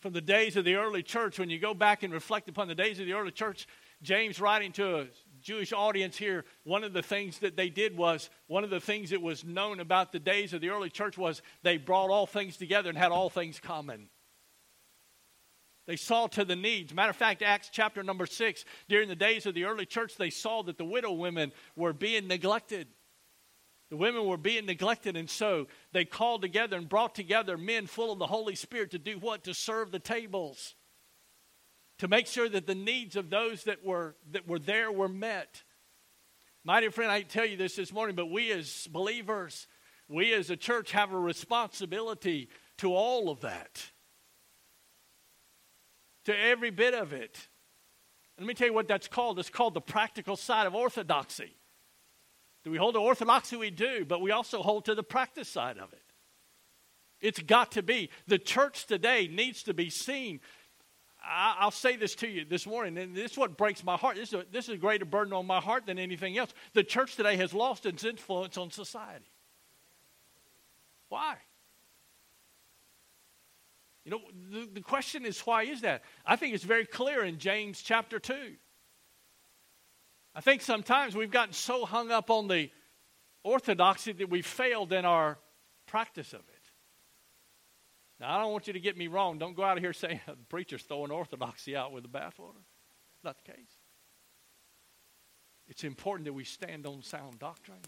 From 0.00 0.12
the 0.12 0.20
days 0.20 0.56
of 0.56 0.64
the 0.64 0.76
early 0.76 1.02
church, 1.02 1.38
when 1.38 1.50
you 1.50 1.58
go 1.58 1.74
back 1.74 2.02
and 2.02 2.12
reflect 2.12 2.48
upon 2.48 2.68
the 2.68 2.74
days 2.74 3.00
of 3.00 3.06
the 3.06 3.14
early 3.14 3.30
church, 3.30 3.66
James 4.02 4.40
writing 4.40 4.70
to 4.72 5.00
a 5.00 5.06
Jewish 5.40 5.72
audience 5.72 6.16
here, 6.16 6.44
one 6.62 6.84
of 6.84 6.92
the 6.92 7.02
things 7.02 7.38
that 7.40 7.56
they 7.56 7.70
did 7.70 7.96
was, 7.96 8.30
one 8.46 8.64
of 8.64 8.70
the 8.70 8.80
things 8.80 9.10
that 9.10 9.20
was 9.20 9.44
known 9.44 9.80
about 9.80 10.12
the 10.12 10.18
days 10.18 10.52
of 10.52 10.60
the 10.60 10.68
early 10.68 10.90
church 10.90 11.18
was 11.18 11.42
they 11.62 11.78
brought 11.78 12.10
all 12.10 12.26
things 12.26 12.56
together 12.56 12.88
and 12.88 12.98
had 12.98 13.12
all 13.12 13.30
things 13.30 13.58
common. 13.58 14.08
They 15.86 15.96
saw 15.96 16.26
to 16.28 16.44
the 16.44 16.56
needs. 16.56 16.94
Matter 16.94 17.10
of 17.10 17.16
fact, 17.16 17.42
Acts 17.42 17.68
chapter 17.70 18.02
number 18.02 18.26
six, 18.26 18.64
during 18.88 19.08
the 19.08 19.16
days 19.16 19.44
of 19.44 19.54
the 19.54 19.64
early 19.64 19.84
church, 19.84 20.16
they 20.16 20.30
saw 20.30 20.62
that 20.62 20.78
the 20.78 20.84
widow 20.84 21.12
women 21.12 21.52
were 21.76 21.92
being 21.92 22.26
neglected. 22.26 22.88
The 23.90 23.96
women 23.98 24.26
were 24.26 24.38
being 24.38 24.64
neglected, 24.64 25.16
and 25.16 25.28
so 25.28 25.66
they 25.92 26.06
called 26.06 26.40
together 26.40 26.78
and 26.78 26.88
brought 26.88 27.14
together 27.14 27.58
men 27.58 27.86
full 27.86 28.12
of 28.12 28.18
the 28.18 28.26
Holy 28.26 28.54
Spirit 28.54 28.92
to 28.92 28.98
do 28.98 29.18
what? 29.18 29.44
To 29.44 29.52
serve 29.52 29.90
the 29.90 29.98
tables, 29.98 30.74
to 31.98 32.08
make 32.08 32.26
sure 32.26 32.48
that 32.48 32.66
the 32.66 32.74
needs 32.74 33.14
of 33.14 33.28
those 33.28 33.64
that 33.64 33.84
were, 33.84 34.16
that 34.32 34.48
were 34.48 34.58
there 34.58 34.90
were 34.90 35.08
met. 35.08 35.62
My 36.64 36.80
dear 36.80 36.90
friend, 36.90 37.12
I 37.12 37.20
tell 37.20 37.44
you 37.44 37.58
this 37.58 37.76
this 37.76 37.92
morning, 37.92 38.16
but 38.16 38.30
we 38.30 38.50
as 38.52 38.88
believers, 38.90 39.66
we 40.08 40.32
as 40.32 40.48
a 40.48 40.56
church 40.56 40.92
have 40.92 41.12
a 41.12 41.18
responsibility 41.18 42.48
to 42.78 42.94
all 42.94 43.28
of 43.28 43.42
that 43.42 43.90
to 46.24 46.38
every 46.38 46.70
bit 46.70 46.94
of 46.94 47.12
it. 47.12 47.48
Let 48.38 48.46
me 48.46 48.54
tell 48.54 48.66
you 48.66 48.74
what 48.74 48.88
that's 48.88 49.08
called. 49.08 49.38
It's 49.38 49.50
called 49.50 49.74
the 49.74 49.80
practical 49.80 50.36
side 50.36 50.66
of 50.66 50.74
orthodoxy. 50.74 51.56
Do 52.64 52.70
we 52.70 52.78
hold 52.78 52.94
to 52.94 53.00
orthodoxy? 53.00 53.56
We 53.56 53.70
do, 53.70 54.04
but 54.04 54.20
we 54.20 54.30
also 54.30 54.62
hold 54.62 54.86
to 54.86 54.94
the 54.94 55.02
practice 55.02 55.48
side 55.48 55.78
of 55.78 55.92
it. 55.92 56.02
It's 57.20 57.40
got 57.40 57.72
to 57.72 57.82
be. 57.82 58.10
The 58.26 58.38
church 58.38 58.86
today 58.86 59.28
needs 59.30 59.62
to 59.64 59.74
be 59.74 59.90
seen. 59.90 60.40
I, 61.26 61.64
will 61.64 61.70
say 61.70 61.96
this 61.96 62.14
to 62.16 62.28
you 62.28 62.44
this 62.44 62.66
morning, 62.66 62.98
and 62.98 63.14
this 63.16 63.32
is 63.32 63.38
what 63.38 63.56
breaks 63.56 63.82
my 63.82 63.96
heart. 63.96 64.16
This 64.16 64.28
is, 64.28 64.34
a, 64.34 64.44
this 64.50 64.68
is 64.68 64.74
a 64.74 64.78
greater 64.78 65.04
burden 65.04 65.32
on 65.32 65.46
my 65.46 65.60
heart 65.60 65.86
than 65.86 65.98
anything 65.98 66.36
else. 66.36 66.52
The 66.74 66.84
church 66.84 67.16
today 67.16 67.36
has 67.36 67.54
lost 67.54 67.86
its 67.86 68.04
influence 68.04 68.58
on 68.58 68.70
society. 68.70 69.24
Why? 71.08 71.36
You 74.04 74.10
know, 74.10 74.20
the, 74.50 74.68
the 74.74 74.80
question 74.80 75.24
is, 75.24 75.40
why 75.40 75.62
is 75.62 75.80
that? 75.80 76.02
I 76.26 76.36
think 76.36 76.54
it's 76.54 76.64
very 76.64 76.84
clear 76.84 77.24
in 77.24 77.38
James 77.38 77.80
chapter 77.80 78.18
2. 78.18 78.34
I 80.34 80.40
think 80.40 80.62
sometimes 80.62 81.16
we've 81.16 81.30
gotten 81.30 81.54
so 81.54 81.84
hung 81.84 82.10
up 82.10 82.28
on 82.28 82.48
the 82.48 82.70
orthodoxy 83.44 84.12
that 84.12 84.28
we've 84.28 84.46
failed 84.46 84.92
in 84.92 85.04
our 85.04 85.38
practice 85.86 86.32
of 86.32 86.40
it. 86.40 86.70
Now, 88.20 88.36
I 88.36 88.42
don't 88.42 88.52
want 88.52 88.66
you 88.66 88.72
to 88.74 88.80
get 88.80 88.96
me 88.96 89.06
wrong. 89.06 89.38
Don't 89.38 89.56
go 89.56 89.64
out 89.64 89.76
of 89.76 89.82
here 89.82 89.92
saying 89.92 90.20
the 90.26 90.36
preacher's 90.48 90.82
throwing 90.82 91.10
orthodoxy 91.10 91.76
out 91.76 91.92
with 91.92 92.02
the 92.02 92.08
bathwater. 92.08 92.62
Not 93.22 93.36
the 93.44 93.52
case. 93.52 93.72
It's 95.66 95.84
important 95.84 96.26
that 96.26 96.32
we 96.32 96.44
stand 96.44 96.86
on 96.86 97.02
sound 97.02 97.38
doctrine. 97.38 97.78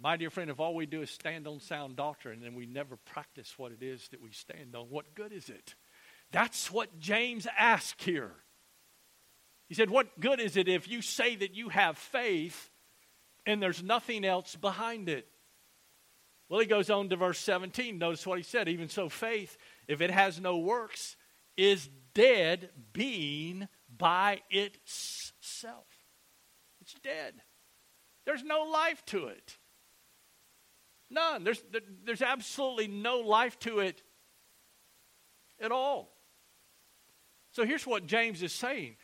My 0.00 0.16
dear 0.16 0.30
friend, 0.30 0.50
if 0.50 0.60
all 0.60 0.74
we 0.74 0.86
do 0.86 1.02
is 1.02 1.10
stand 1.10 1.46
on 1.46 1.60
sound 1.60 1.96
doctrine 1.96 2.42
and 2.44 2.56
we 2.56 2.66
never 2.66 2.96
practice 2.96 3.58
what 3.58 3.72
it 3.72 3.82
is 3.82 4.08
that 4.08 4.22
we 4.22 4.30
stand 4.30 4.74
on, 4.74 4.86
what 4.90 5.14
good 5.14 5.32
is 5.32 5.48
it? 5.48 5.74
That's 6.32 6.70
what 6.70 6.98
James 6.98 7.46
asked 7.58 8.02
here. 8.02 8.32
He 9.68 9.74
said, 9.74 9.90
What 9.90 10.20
good 10.20 10.40
is 10.40 10.56
it 10.56 10.68
if 10.68 10.88
you 10.88 11.02
say 11.02 11.36
that 11.36 11.54
you 11.54 11.70
have 11.70 11.96
faith 11.96 12.70
and 13.46 13.62
there's 13.62 13.82
nothing 13.82 14.24
else 14.24 14.54
behind 14.56 15.08
it? 15.08 15.26
Well, 16.48 16.60
he 16.60 16.66
goes 16.66 16.90
on 16.90 17.08
to 17.08 17.16
verse 17.16 17.38
17. 17.40 17.98
Notice 17.98 18.26
what 18.26 18.38
he 18.38 18.44
said. 18.44 18.68
Even 18.68 18.88
so, 18.88 19.08
faith, 19.08 19.56
if 19.88 20.00
it 20.00 20.10
has 20.10 20.40
no 20.40 20.58
works, 20.58 21.16
is 21.56 21.88
dead 22.14 22.70
being 22.92 23.66
by 23.96 24.42
itself. 24.50 25.86
It's 26.80 26.94
dead. 26.94 27.34
There's 28.24 28.44
no 28.44 28.62
life 28.62 29.04
to 29.06 29.26
it. 29.26 29.56
None. 31.10 31.44
There's, 31.44 31.62
there's 32.04 32.22
absolutely 32.22 32.88
no 32.88 33.18
life 33.18 33.58
to 33.60 33.80
it 33.80 34.02
at 35.60 35.72
all. 35.72 36.12
So 37.52 37.64
here's 37.64 37.86
what 37.86 38.06
James 38.06 38.42
is 38.42 38.52
saying 38.52 38.96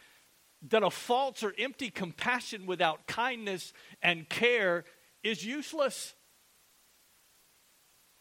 that 0.68 0.82
a 0.82 0.90
false 0.90 1.42
or 1.42 1.52
empty 1.58 1.90
compassion 1.90 2.66
without 2.66 3.06
kindness 3.06 3.72
and 4.02 4.28
care 4.28 4.84
is 5.24 5.44
useless. 5.44 6.14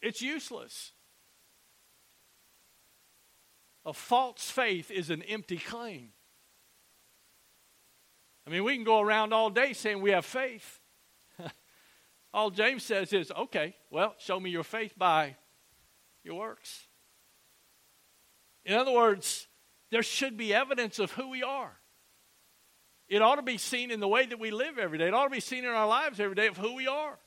It's 0.00 0.20
useless. 0.20 0.92
A 3.84 3.92
false 3.92 4.50
faith 4.50 4.90
is 4.90 5.10
an 5.10 5.22
empty 5.22 5.58
claim. 5.58 6.10
I 8.46 8.50
mean, 8.50 8.64
we 8.64 8.74
can 8.74 8.84
go 8.84 9.00
around 9.00 9.32
all 9.32 9.50
day 9.50 9.72
saying 9.72 10.00
we 10.00 10.10
have 10.10 10.24
faith. 10.24 10.80
All 12.34 12.50
James 12.50 12.82
says 12.82 13.12
is, 13.12 13.30
okay, 13.30 13.76
well, 13.90 14.14
show 14.18 14.40
me 14.40 14.50
your 14.50 14.64
faith 14.64 14.94
by 14.96 15.36
your 16.24 16.36
works. 16.36 16.86
In 18.64 18.74
other 18.74 18.92
words, 18.92 19.48
there 19.90 20.02
should 20.02 20.36
be 20.36 20.54
evidence 20.54 20.98
of 20.98 21.12
who 21.12 21.28
we 21.28 21.42
are. 21.42 21.72
It 23.08 23.20
ought 23.20 23.36
to 23.36 23.42
be 23.42 23.58
seen 23.58 23.90
in 23.90 24.00
the 24.00 24.08
way 24.08 24.24
that 24.24 24.38
we 24.38 24.50
live 24.50 24.78
every 24.78 24.96
day. 24.96 25.08
It 25.08 25.14
ought 25.14 25.24
to 25.24 25.30
be 25.30 25.40
seen 25.40 25.64
in 25.64 25.70
our 25.70 25.86
lives 25.86 26.20
every 26.20 26.34
day 26.34 26.46
of 26.46 26.56
who 26.56 26.74
we 26.74 26.86
are. 26.86 27.18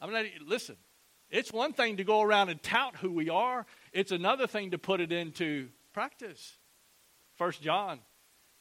I'm 0.00 0.12
not, 0.12 0.24
listen, 0.44 0.76
it's 1.30 1.52
one 1.52 1.72
thing 1.72 1.98
to 1.98 2.04
go 2.04 2.22
around 2.22 2.48
and 2.48 2.60
tout 2.62 2.96
who 2.96 3.12
we 3.12 3.30
are, 3.30 3.66
it's 3.92 4.12
another 4.12 4.46
thing 4.46 4.72
to 4.72 4.78
put 4.78 5.00
it 5.00 5.12
into 5.12 5.68
practice. 5.92 6.56
First 7.36 7.62
John, 7.62 8.00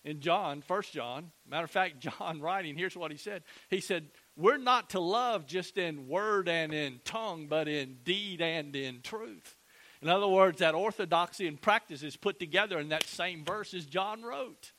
in 0.03 0.19
John, 0.19 0.61
First 0.61 0.93
John, 0.93 1.31
matter 1.47 1.65
of 1.65 1.71
fact, 1.71 1.99
John 2.19 2.41
writing, 2.41 2.75
here's 2.75 2.95
what 2.95 3.11
he 3.11 3.17
said. 3.17 3.43
He 3.69 3.79
said, 3.79 4.07
we're 4.35 4.57
not 4.57 4.91
to 4.91 4.99
love 4.99 5.45
just 5.45 5.77
in 5.77 6.07
word 6.07 6.49
and 6.49 6.73
in 6.73 6.99
tongue, 7.05 7.47
but 7.47 7.67
in 7.67 7.97
deed 8.03 8.41
and 8.41 8.75
in 8.75 9.01
truth. 9.01 9.57
In 10.01 10.09
other 10.09 10.27
words, 10.27 10.59
that 10.59 10.75
orthodoxy 10.75 11.47
and 11.47 11.61
practice 11.61 12.03
is 12.03 12.17
put 12.17 12.39
together 12.39 12.79
in 12.79 12.89
that 12.89 13.03
same 13.03 13.45
verse 13.45 13.73
as 13.73 13.85
John 13.85 14.23
wrote. 14.23 14.73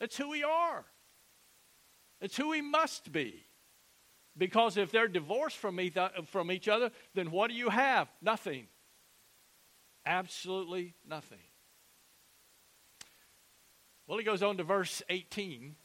That's 0.00 0.16
who 0.16 0.30
we 0.30 0.42
are. 0.42 0.84
It's 2.20 2.36
who 2.36 2.48
we 2.48 2.60
must 2.60 3.12
be. 3.12 3.44
Because 4.36 4.76
if 4.76 4.90
they're 4.90 5.08
divorced 5.08 5.56
from, 5.56 5.80
from 6.26 6.50
each 6.50 6.68
other, 6.68 6.90
then 7.14 7.30
what 7.30 7.50
do 7.50 7.56
you 7.56 7.68
have? 7.68 8.08
Nothing. 8.22 8.66
Absolutely 10.06 10.94
nothing. 11.06 11.38
Well, 14.06 14.18
he 14.18 14.24
goes 14.24 14.42
on 14.42 14.56
to 14.56 14.64
verse 14.64 15.02
18. 15.10 15.76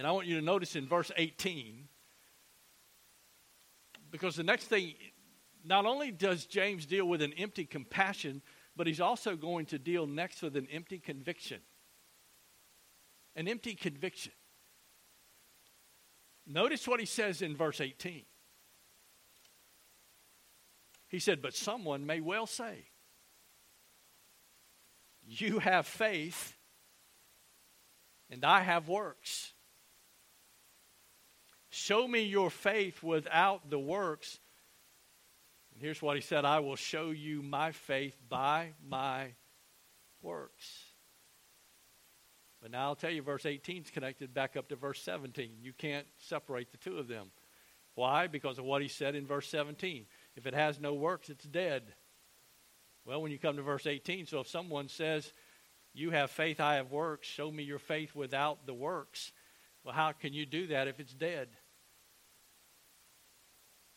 And 0.00 0.06
I 0.06 0.12
want 0.12 0.26
you 0.26 0.36
to 0.36 0.42
notice 0.42 0.76
in 0.76 0.88
verse 0.88 1.12
18, 1.14 1.86
because 4.10 4.34
the 4.34 4.42
next 4.42 4.64
thing, 4.64 4.94
not 5.62 5.84
only 5.84 6.10
does 6.10 6.46
James 6.46 6.86
deal 6.86 7.04
with 7.04 7.20
an 7.20 7.34
empty 7.34 7.66
compassion, 7.66 8.40
but 8.74 8.86
he's 8.86 9.02
also 9.02 9.36
going 9.36 9.66
to 9.66 9.78
deal 9.78 10.06
next 10.06 10.40
with 10.40 10.56
an 10.56 10.66
empty 10.72 10.98
conviction. 10.98 11.60
An 13.36 13.46
empty 13.46 13.74
conviction. 13.74 14.32
Notice 16.46 16.88
what 16.88 16.98
he 16.98 17.04
says 17.04 17.42
in 17.42 17.54
verse 17.54 17.82
18. 17.82 18.22
He 21.08 21.18
said, 21.18 21.42
But 21.42 21.54
someone 21.54 22.06
may 22.06 22.22
well 22.22 22.46
say, 22.46 22.86
You 25.26 25.58
have 25.58 25.86
faith, 25.86 26.56
and 28.30 28.46
I 28.46 28.62
have 28.62 28.88
works. 28.88 29.52
Show 31.70 32.06
me 32.06 32.22
your 32.22 32.50
faith 32.50 33.02
without 33.02 33.70
the 33.70 33.78
works. 33.78 34.40
And 35.72 35.80
here's 35.80 36.02
what 36.02 36.16
he 36.16 36.22
said 36.22 36.44
I 36.44 36.60
will 36.60 36.76
show 36.76 37.10
you 37.10 37.42
my 37.42 37.70
faith 37.72 38.16
by 38.28 38.72
my 38.86 39.28
works. 40.20 40.84
But 42.60 42.72
now 42.72 42.88
I'll 42.88 42.96
tell 42.96 43.10
you, 43.10 43.22
verse 43.22 43.46
18 43.46 43.84
is 43.84 43.90
connected 43.90 44.34
back 44.34 44.56
up 44.56 44.68
to 44.68 44.76
verse 44.76 45.00
17. 45.02 45.52
You 45.62 45.72
can't 45.72 46.06
separate 46.18 46.72
the 46.72 46.76
two 46.76 46.98
of 46.98 47.08
them. 47.08 47.30
Why? 47.94 48.26
Because 48.26 48.58
of 48.58 48.64
what 48.64 48.82
he 48.82 48.88
said 48.88 49.14
in 49.14 49.26
verse 49.26 49.48
17. 49.48 50.06
If 50.36 50.46
it 50.46 50.54
has 50.54 50.78
no 50.78 50.94
works, 50.94 51.30
it's 51.30 51.46
dead. 51.46 51.84
Well, 53.06 53.22
when 53.22 53.32
you 53.32 53.38
come 53.38 53.56
to 53.56 53.62
verse 53.62 53.86
18, 53.86 54.26
so 54.26 54.40
if 54.40 54.48
someone 54.48 54.88
says, 54.88 55.32
You 55.94 56.10
have 56.10 56.30
faith, 56.30 56.60
I 56.60 56.74
have 56.74 56.90
works, 56.90 57.28
show 57.28 57.50
me 57.50 57.62
your 57.62 57.78
faith 57.78 58.14
without 58.14 58.66
the 58.66 58.74
works, 58.74 59.32
well, 59.84 59.94
how 59.94 60.12
can 60.12 60.32
you 60.32 60.46
do 60.46 60.66
that 60.68 60.88
if 60.88 61.00
it's 61.00 61.14
dead? 61.14 61.48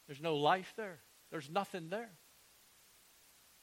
There's 0.07 0.21
no 0.21 0.35
life 0.35 0.73
there, 0.77 0.99
there's 1.31 1.49
nothing 1.49 1.89
there. 1.89 2.11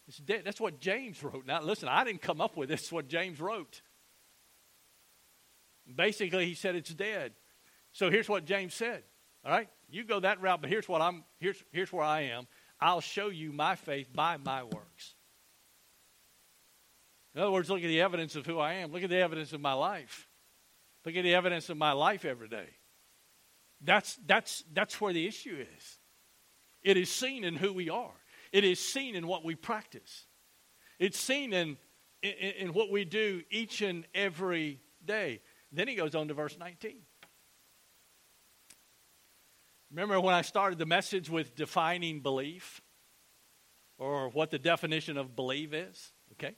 It's 0.08 0.18
dead. 0.18 0.42
That's 0.44 0.60
what 0.60 0.80
James 0.80 1.22
wrote. 1.22 1.46
Now, 1.46 1.62
listen, 1.62 1.88
I 1.88 2.02
didn't 2.02 2.20
come 2.20 2.40
up 2.40 2.56
with 2.56 2.68
this. 2.68 2.80
It's 2.80 2.92
what 2.92 3.06
James 3.06 3.40
wrote. 3.40 3.80
Basically, 5.94 6.46
he 6.46 6.54
said 6.54 6.74
it's 6.74 6.92
dead. 6.92 7.32
So 7.92 8.10
here's 8.10 8.28
what 8.28 8.44
James 8.44 8.74
said. 8.74 9.04
All 9.44 9.52
right, 9.52 9.68
you 9.88 10.04
go 10.04 10.20
that 10.20 10.40
route, 10.40 10.60
but 10.60 10.70
here's 10.70 10.88
what 10.88 11.00
I'm. 11.00 11.24
Here's 11.38 11.62
here's 11.72 11.92
where 11.92 12.04
I 12.04 12.22
am. 12.22 12.46
I'll 12.80 13.00
show 13.00 13.28
you 13.28 13.52
my 13.52 13.76
faith 13.76 14.08
by 14.12 14.36
my 14.36 14.64
works. 14.64 15.14
In 17.34 17.40
other 17.40 17.50
words, 17.50 17.70
look 17.70 17.82
at 17.82 17.86
the 17.86 18.00
evidence 18.00 18.34
of 18.36 18.46
who 18.46 18.58
I 18.58 18.74
am. 18.74 18.92
Look 18.92 19.02
at 19.02 19.10
the 19.10 19.20
evidence 19.20 19.52
of 19.52 19.60
my 19.60 19.74
life. 19.74 20.28
Look 21.04 21.14
at 21.14 21.22
the 21.22 21.34
evidence 21.34 21.70
of 21.70 21.76
my 21.76 21.92
life 21.92 22.24
every 22.24 22.48
day. 22.48 22.68
That's 23.80 24.18
that's 24.26 24.64
that's 24.72 25.00
where 25.00 25.12
the 25.12 25.26
issue 25.26 25.64
is. 25.76 25.99
It 26.82 26.96
is 26.96 27.10
seen 27.10 27.44
in 27.44 27.56
who 27.56 27.72
we 27.72 27.90
are. 27.90 28.12
It 28.52 28.64
is 28.64 28.80
seen 28.80 29.14
in 29.14 29.26
what 29.26 29.44
we 29.44 29.54
practice. 29.54 30.26
It's 30.98 31.18
seen 31.18 31.52
in, 31.52 31.76
in, 32.22 32.32
in 32.32 32.72
what 32.72 32.90
we 32.90 33.04
do 33.04 33.42
each 33.50 33.82
and 33.82 34.06
every 34.14 34.80
day. 35.04 35.40
Then 35.72 35.88
he 35.88 35.94
goes 35.94 36.14
on 36.14 36.28
to 36.28 36.34
verse 36.34 36.56
19. 36.58 36.96
Remember 39.90 40.20
when 40.20 40.34
I 40.34 40.42
started 40.42 40.78
the 40.78 40.86
message 40.86 41.28
with 41.28 41.56
defining 41.56 42.20
belief 42.20 42.80
or 43.98 44.28
what 44.28 44.50
the 44.50 44.58
definition 44.58 45.16
of 45.16 45.34
believe 45.34 45.74
is? 45.74 46.12
Okay? 46.32 46.54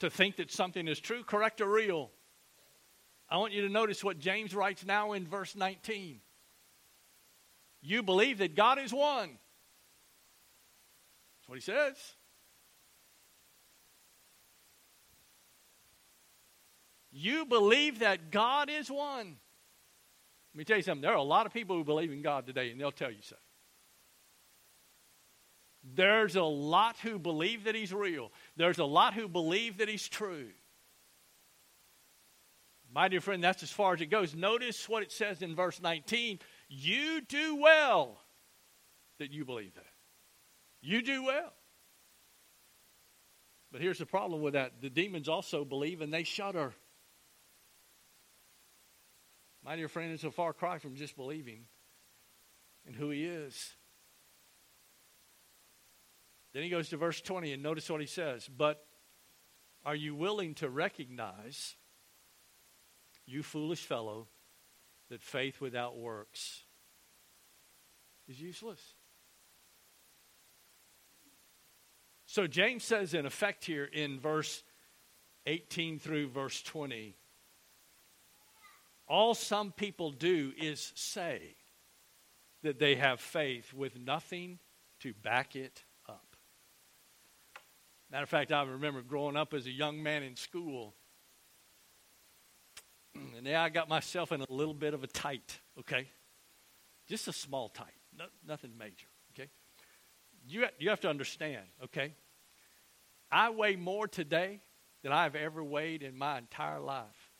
To 0.00 0.10
think 0.10 0.36
that 0.36 0.50
something 0.50 0.88
is 0.88 1.00
true, 1.00 1.24
correct, 1.24 1.60
or 1.60 1.70
real. 1.70 2.10
I 3.30 3.38
want 3.38 3.54
you 3.54 3.62
to 3.62 3.68
notice 3.68 4.04
what 4.04 4.18
James 4.18 4.54
writes 4.54 4.84
now 4.84 5.12
in 5.12 5.26
verse 5.26 5.56
19. 5.56 6.20
You 7.82 8.02
believe 8.02 8.38
that 8.38 8.54
God 8.54 8.78
is 8.78 8.92
one. 8.92 9.28
That's 11.38 11.48
what 11.48 11.56
he 11.56 11.60
says. 11.60 11.96
You 17.10 17.44
believe 17.44 17.98
that 17.98 18.30
God 18.30 18.70
is 18.70 18.90
one. 18.90 19.36
Let 20.54 20.58
me 20.58 20.64
tell 20.64 20.76
you 20.76 20.82
something. 20.82 21.02
There 21.02 21.12
are 21.12 21.16
a 21.16 21.22
lot 21.22 21.44
of 21.46 21.52
people 21.52 21.76
who 21.76 21.84
believe 21.84 22.12
in 22.12 22.22
God 22.22 22.46
today, 22.46 22.70
and 22.70 22.80
they'll 22.80 22.92
tell 22.92 23.10
you 23.10 23.22
so. 23.22 23.36
There's 25.94 26.36
a 26.36 26.42
lot 26.42 26.96
who 27.02 27.18
believe 27.18 27.64
that 27.64 27.74
He's 27.74 27.92
real. 27.92 28.30
There's 28.56 28.78
a 28.78 28.84
lot 28.84 29.14
who 29.14 29.28
believe 29.28 29.78
that 29.78 29.88
He's 29.88 30.06
true. 30.06 30.50
My 32.94 33.08
dear 33.08 33.20
friend, 33.20 33.42
that's 33.42 33.62
as 33.62 33.70
far 33.70 33.94
as 33.94 34.00
it 34.00 34.06
goes. 34.06 34.34
Notice 34.34 34.88
what 34.88 35.02
it 35.02 35.10
says 35.10 35.42
in 35.42 35.54
verse 35.54 35.80
19. 35.80 36.38
You 36.74 37.20
do 37.20 37.56
well 37.56 38.18
that 39.18 39.30
you 39.30 39.44
believe 39.44 39.74
that. 39.74 39.84
You 40.80 41.02
do 41.02 41.22
well. 41.22 41.52
But 43.70 43.82
here's 43.82 43.98
the 43.98 44.06
problem 44.06 44.40
with 44.40 44.54
that 44.54 44.80
the 44.80 44.88
demons 44.88 45.28
also 45.28 45.66
believe 45.66 46.00
and 46.00 46.12
they 46.12 46.22
shudder. 46.22 46.72
My 49.62 49.76
dear 49.76 49.88
friend, 49.88 50.12
it's 50.12 50.24
a 50.24 50.30
far 50.30 50.54
cry 50.54 50.78
from 50.78 50.96
just 50.96 51.14
believing 51.14 51.66
in 52.86 52.94
who 52.94 53.10
he 53.10 53.26
is. 53.26 53.76
Then 56.54 56.62
he 56.62 56.70
goes 56.70 56.88
to 56.88 56.96
verse 56.96 57.20
20 57.20 57.52
and 57.52 57.62
notice 57.62 57.90
what 57.90 58.00
he 58.00 58.06
says. 58.06 58.48
But 58.48 58.82
are 59.84 59.94
you 59.94 60.14
willing 60.14 60.54
to 60.54 60.70
recognize, 60.70 61.76
you 63.26 63.42
foolish 63.42 63.84
fellow, 63.84 64.28
that 65.12 65.22
faith 65.22 65.60
without 65.60 65.98
works 65.98 66.62
is 68.28 68.40
useless? 68.40 68.80
So 72.24 72.46
James 72.46 72.82
says, 72.82 73.12
in 73.12 73.26
effect, 73.26 73.66
here 73.66 73.84
in 73.84 74.18
verse 74.18 74.62
18 75.44 75.98
through 75.98 76.28
verse 76.28 76.62
20, 76.62 77.14
all 79.06 79.34
some 79.34 79.70
people 79.70 80.12
do 80.12 80.52
is 80.58 80.92
say 80.94 81.56
that 82.62 82.78
they 82.78 82.94
have 82.94 83.20
faith 83.20 83.74
with 83.74 83.98
nothing 83.98 84.60
to 85.00 85.12
back 85.12 85.56
it 85.56 85.84
up. 86.08 86.36
Matter 88.10 88.22
of 88.22 88.30
fact, 88.30 88.50
I 88.50 88.62
remember 88.62 89.02
growing 89.02 89.36
up 89.36 89.52
as 89.52 89.66
a 89.66 89.70
young 89.70 90.02
man 90.02 90.22
in 90.22 90.36
school. 90.36 90.94
And 93.14 93.44
now 93.44 93.62
I 93.62 93.68
got 93.68 93.88
myself 93.88 94.32
in 94.32 94.40
a 94.40 94.46
little 94.48 94.74
bit 94.74 94.94
of 94.94 95.02
a 95.04 95.06
tight, 95.06 95.60
okay? 95.78 96.08
Just 97.08 97.28
a 97.28 97.32
small 97.32 97.68
tight, 97.68 97.92
no, 98.16 98.26
nothing 98.46 98.72
major, 98.78 99.06
okay? 99.34 99.50
You, 100.46 100.66
you 100.78 100.90
have 100.90 101.00
to 101.00 101.10
understand, 101.10 101.64
okay? 101.84 102.14
I 103.30 103.50
weigh 103.50 103.76
more 103.76 104.06
today 104.06 104.60
than 105.02 105.12
I've 105.12 105.34
ever 105.34 105.62
weighed 105.62 106.02
in 106.02 106.16
my 106.16 106.38
entire 106.38 106.80
life. 106.80 107.30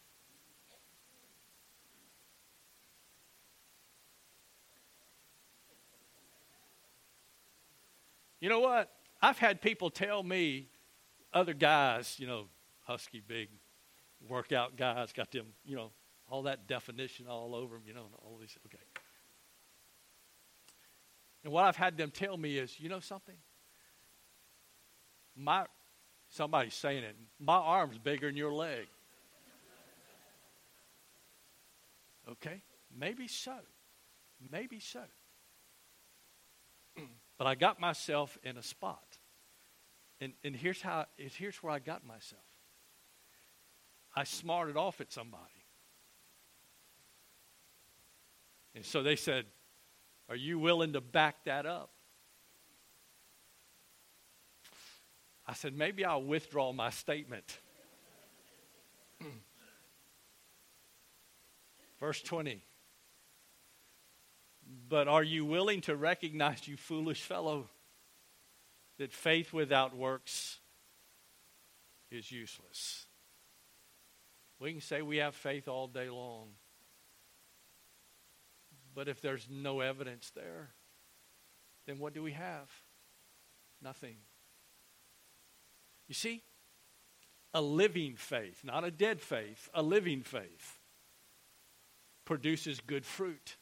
You 8.41 8.49
know 8.49 8.59
what? 8.59 8.91
I've 9.21 9.39
had 9.39 9.63
people 9.63 9.89
tell 9.89 10.25
me, 10.25 10.67
other 11.33 11.55
guys, 11.55 12.17
you 12.19 12.27
know, 12.27 12.47
husky, 12.81 13.21
big, 13.21 13.49
workout 14.29 14.77
guys, 14.77 15.13
got 15.13 15.31
them, 15.31 15.47
you 15.65 15.77
know, 15.77 15.91
all 16.31 16.43
that 16.43 16.67
definition 16.67 17.27
all 17.27 17.55
over 17.55 17.75
them, 17.75 17.83
you 17.87 17.95
know, 17.95 18.07
all 18.25 18.39
these. 18.41 18.57
Okay. 18.67 18.83
And 21.45 21.53
what 21.53 21.65
I've 21.65 21.77
had 21.77 21.97
them 21.97 22.11
tell 22.11 22.37
me 22.37 22.57
is, 22.57 22.79
you 22.79 22.89
know 22.89 23.01
something? 23.01 23.35
My 25.37 25.67
somebody's 26.31 26.75
saying 26.75 27.05
it. 27.05 27.17
My 27.39 27.57
arm's 27.57 27.99
bigger 27.99 28.29
than 28.29 28.37
your 28.37 28.53
leg. 28.53 28.87
Okay? 32.31 32.63
Maybe 32.97 33.29
so. 33.29 33.57
Maybe 34.51 34.81
so. 34.81 35.03
But 37.39 37.47
I 37.49 37.55
got 37.57 37.81
myself 37.81 38.39
in 38.45 38.57
a 38.57 38.63
spot. 38.63 39.19
And, 40.21 40.33
and 40.45 40.55
here's, 40.55 40.81
how, 40.81 41.07
here's 41.17 41.57
where 41.57 41.73
I 41.73 41.81
got 41.81 42.07
myself 42.07 42.45
I 44.15 44.25
smarted 44.25 44.77
off 44.77 45.01
at 45.01 45.11
somebody. 45.11 45.45
And 48.75 48.85
so 48.85 49.03
they 49.03 49.17
said, 49.17 49.47
Are 50.29 50.37
you 50.37 50.59
willing 50.59 50.93
to 50.95 51.01
back 51.01 51.45
that 51.45 51.67
up? 51.67 51.91
I 55.47 55.55
said, 55.55 55.77
Maybe 55.77 56.05
I'll 56.05 56.23
withdraw 56.23 56.73
my 56.73 56.91
statement. 56.91 57.59
Verse 62.01 62.23
20. 62.23 62.63
But 64.89 65.09
are 65.09 65.23
you 65.23 65.45
willing 65.45 65.83
to 65.83 65.97
recognize, 65.97 66.67
you 66.67 66.77
foolish 66.77 67.23
fellow, 67.23 67.69
that 68.99 69.13
faith 69.13 69.53
without 69.53 69.95
works 69.97 70.59
is 72.11 72.33
useless? 72.33 73.07
We 74.63 74.73
can 74.73 74.81
say 74.81 75.03
we 75.03 75.19
have 75.19 75.35
faith 75.35 75.69
all 75.69 75.89
day 75.89 76.09
long. 76.09 76.49
But 78.95 79.09
if 79.09 79.21
there's 79.21 79.49
no 79.51 79.81
evidence 79.81 80.31
there, 80.35 80.71
then 81.87 81.99
what 81.99 82.15
do 82.15 82.23
we 82.23 82.33
have? 82.33 82.71
Nothing. 83.83 84.17
You 86.09 86.15
see, 86.15 86.43
a 87.53 87.61
living 87.61 88.17
faith, 88.17 88.63
not 88.65 88.85
a 88.85 88.91
dead 88.91 89.21
faith, 89.21 89.69
a 89.75 89.83
living 89.83 90.23
faith 90.23 90.79
produces 92.25 92.81
good 92.81 93.05
fruit 93.05 93.57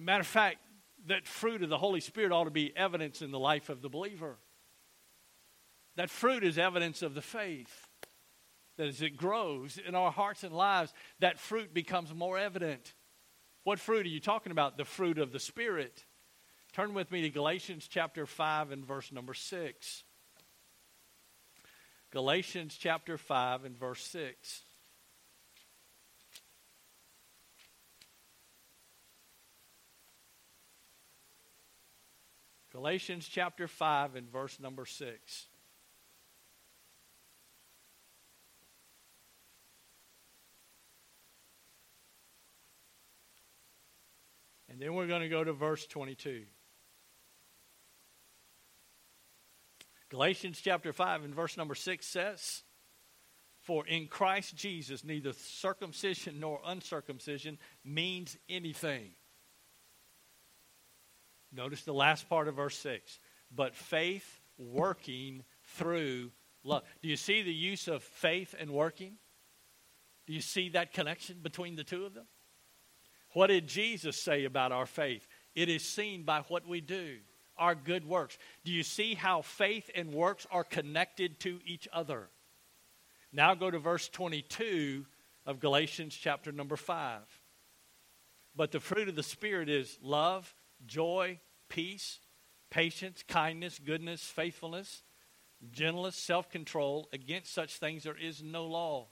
matter 0.00 0.20
of 0.20 0.26
fact, 0.26 0.58
that 1.06 1.26
fruit 1.26 1.62
of 1.62 1.68
the 1.68 1.78
Holy 1.78 2.00
Spirit 2.00 2.32
ought 2.32 2.44
to 2.44 2.50
be 2.50 2.76
evidence 2.76 3.22
in 3.22 3.30
the 3.30 3.38
life 3.38 3.68
of 3.68 3.82
the 3.82 3.88
believer. 3.88 4.36
That 5.96 6.10
fruit 6.10 6.42
is 6.42 6.58
evidence 6.58 7.02
of 7.02 7.14
the 7.14 7.22
faith. 7.22 7.83
That 8.76 8.88
as 8.88 9.02
it 9.02 9.16
grows 9.16 9.78
in 9.78 9.94
our 9.94 10.10
hearts 10.10 10.42
and 10.42 10.54
lives, 10.54 10.92
that 11.20 11.38
fruit 11.38 11.72
becomes 11.72 12.12
more 12.12 12.38
evident. 12.38 12.94
What 13.62 13.78
fruit 13.78 14.04
are 14.04 14.10
you 14.10 14.20
talking 14.20 14.52
about? 14.52 14.76
The 14.76 14.84
fruit 14.84 15.18
of 15.18 15.32
the 15.32 15.38
Spirit. 15.40 16.04
Turn 16.72 16.92
with 16.92 17.10
me 17.12 17.22
to 17.22 17.30
Galatians 17.30 17.86
chapter 17.88 18.26
5 18.26 18.72
and 18.72 18.84
verse 18.84 19.12
number 19.12 19.32
6. 19.32 20.02
Galatians 22.10 22.76
chapter 22.78 23.16
5 23.16 23.64
and 23.64 23.78
verse 23.78 24.02
6. 24.02 24.62
Galatians 32.72 33.28
chapter 33.28 33.68
5 33.68 34.16
and 34.16 34.28
verse 34.28 34.58
number 34.58 34.84
6. 34.84 35.46
And 44.74 44.82
then 44.82 44.94
we're 44.94 45.06
going 45.06 45.22
to 45.22 45.28
go 45.28 45.44
to 45.44 45.52
verse 45.52 45.86
22. 45.86 46.42
Galatians 50.08 50.60
chapter 50.60 50.92
5 50.92 51.22
and 51.22 51.32
verse 51.32 51.56
number 51.56 51.76
6 51.76 52.04
says, 52.04 52.64
For 53.60 53.86
in 53.86 54.08
Christ 54.08 54.56
Jesus 54.56 55.04
neither 55.04 55.32
circumcision 55.32 56.40
nor 56.40 56.58
uncircumcision 56.66 57.56
means 57.84 58.36
anything. 58.48 59.12
Notice 61.52 61.84
the 61.84 61.94
last 61.94 62.28
part 62.28 62.48
of 62.48 62.56
verse 62.56 62.76
6. 62.78 63.20
But 63.54 63.76
faith 63.76 64.40
working 64.58 65.44
through 65.76 66.32
love. 66.64 66.82
Do 67.00 67.08
you 67.08 67.16
see 67.16 67.42
the 67.42 67.54
use 67.54 67.86
of 67.86 68.02
faith 68.02 68.56
and 68.58 68.72
working? 68.72 69.18
Do 70.26 70.32
you 70.32 70.40
see 70.40 70.70
that 70.70 70.92
connection 70.92 71.38
between 71.44 71.76
the 71.76 71.84
two 71.84 72.04
of 72.06 72.14
them? 72.14 72.26
What 73.34 73.48
did 73.48 73.66
Jesus 73.66 74.16
say 74.16 74.44
about 74.44 74.72
our 74.72 74.86
faith? 74.86 75.26
It 75.54 75.68
is 75.68 75.84
seen 75.84 76.22
by 76.22 76.40
what 76.48 76.66
we 76.66 76.80
do, 76.80 77.18
our 77.58 77.74
good 77.74 78.08
works. 78.08 78.38
Do 78.64 78.72
you 78.72 78.82
see 78.82 79.14
how 79.14 79.42
faith 79.42 79.90
and 79.94 80.14
works 80.14 80.46
are 80.50 80.64
connected 80.64 81.38
to 81.40 81.60
each 81.66 81.86
other? 81.92 82.28
Now 83.32 83.54
go 83.54 83.70
to 83.70 83.78
verse 83.78 84.08
22 84.08 85.04
of 85.46 85.60
Galatians 85.60 86.16
chapter 86.16 86.52
number 86.52 86.76
5. 86.76 87.20
But 88.56 88.70
the 88.70 88.80
fruit 88.80 89.08
of 89.08 89.16
the 89.16 89.22
Spirit 89.24 89.68
is 89.68 89.98
love, 90.00 90.54
joy, 90.86 91.40
peace, 91.68 92.20
patience, 92.70 93.24
kindness, 93.26 93.80
goodness, 93.84 94.22
faithfulness, 94.22 95.02
gentleness, 95.72 96.14
self 96.14 96.48
control. 96.50 97.08
Against 97.12 97.52
such 97.52 97.78
things 97.78 98.04
there 98.04 98.16
is 98.16 98.44
no 98.44 98.66
law. 98.66 99.08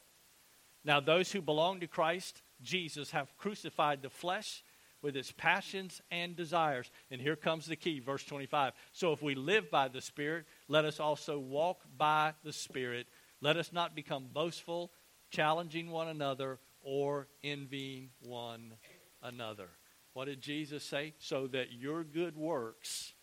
Now, 0.85 1.01
those 1.01 1.33
who 1.33 1.41
belong 1.41 1.81
to 1.81 1.89
Christ 1.89 2.43
Jesus 2.63 3.11
have 3.11 3.37
crucified 3.37 4.03
the 4.03 4.11
flesh 4.11 4.63
with 5.03 5.17
its 5.17 5.33
passions 5.33 6.01
and 6.11 6.37
desires. 6.37 6.91
And 7.11 7.21
here 7.21 7.37
comes 7.37 7.67
the 7.67 7.77
key, 7.77 7.99
verse 7.99 8.25
25. 8.25 8.73
So 8.93 9.13
if 9.13 9.21
we 9.21 9.35
live 9.35 9.71
by 9.71 9.89
the 9.89 10.01
Spirit, 10.01 10.47
let 10.69 10.85
us 10.85 11.01
also 11.01 11.39
walk 11.39 11.83
by 11.97 12.35
the 12.45 12.53
Spirit. 12.53 13.07
Let 13.41 13.57
us 13.57 13.73
not 13.73 13.97
become 13.97 14.29
boastful, 14.33 14.93
challenging 15.31 15.91
one 15.91 16.09
another, 16.09 16.61
or 16.83 17.29
envying 17.43 18.11
one 18.21 18.75
another. 19.23 19.69
What 20.15 20.27
did 20.27 20.41
Jesus 20.41 20.85
say? 20.85 21.15
So 21.19 21.47
that 21.49 21.73
your 21.73 22.05
good 22.05 22.37
works 22.37 23.15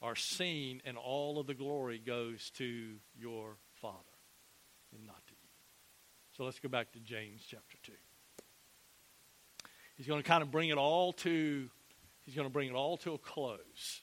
are 0.00 0.16
seen 0.16 0.80
and 0.84 0.96
all 0.96 1.38
of 1.38 1.46
the 1.46 1.54
glory 1.54 1.98
goes 1.98 2.50
to 2.56 2.94
your 3.18 3.56
Father 3.80 3.96
and 4.94 5.06
not 5.06 5.26
to 5.26 5.32
you. 5.32 5.48
So 6.36 6.44
let's 6.44 6.60
go 6.60 6.68
back 6.68 6.92
to 6.92 7.00
James 7.00 7.42
chapter 7.48 7.76
2. 7.82 7.92
He's 9.98 10.06
going 10.06 10.22
to 10.22 10.26
kind 10.26 10.42
of 10.42 10.50
bring 10.50 10.70
it 10.70 10.78
all 10.78 11.12
to 11.12 11.68
he's 12.24 12.34
going 12.34 12.46
to 12.46 12.52
bring 12.52 12.68
it 12.68 12.74
all 12.74 12.96
to 12.98 13.14
a 13.14 13.18
close. 13.18 14.02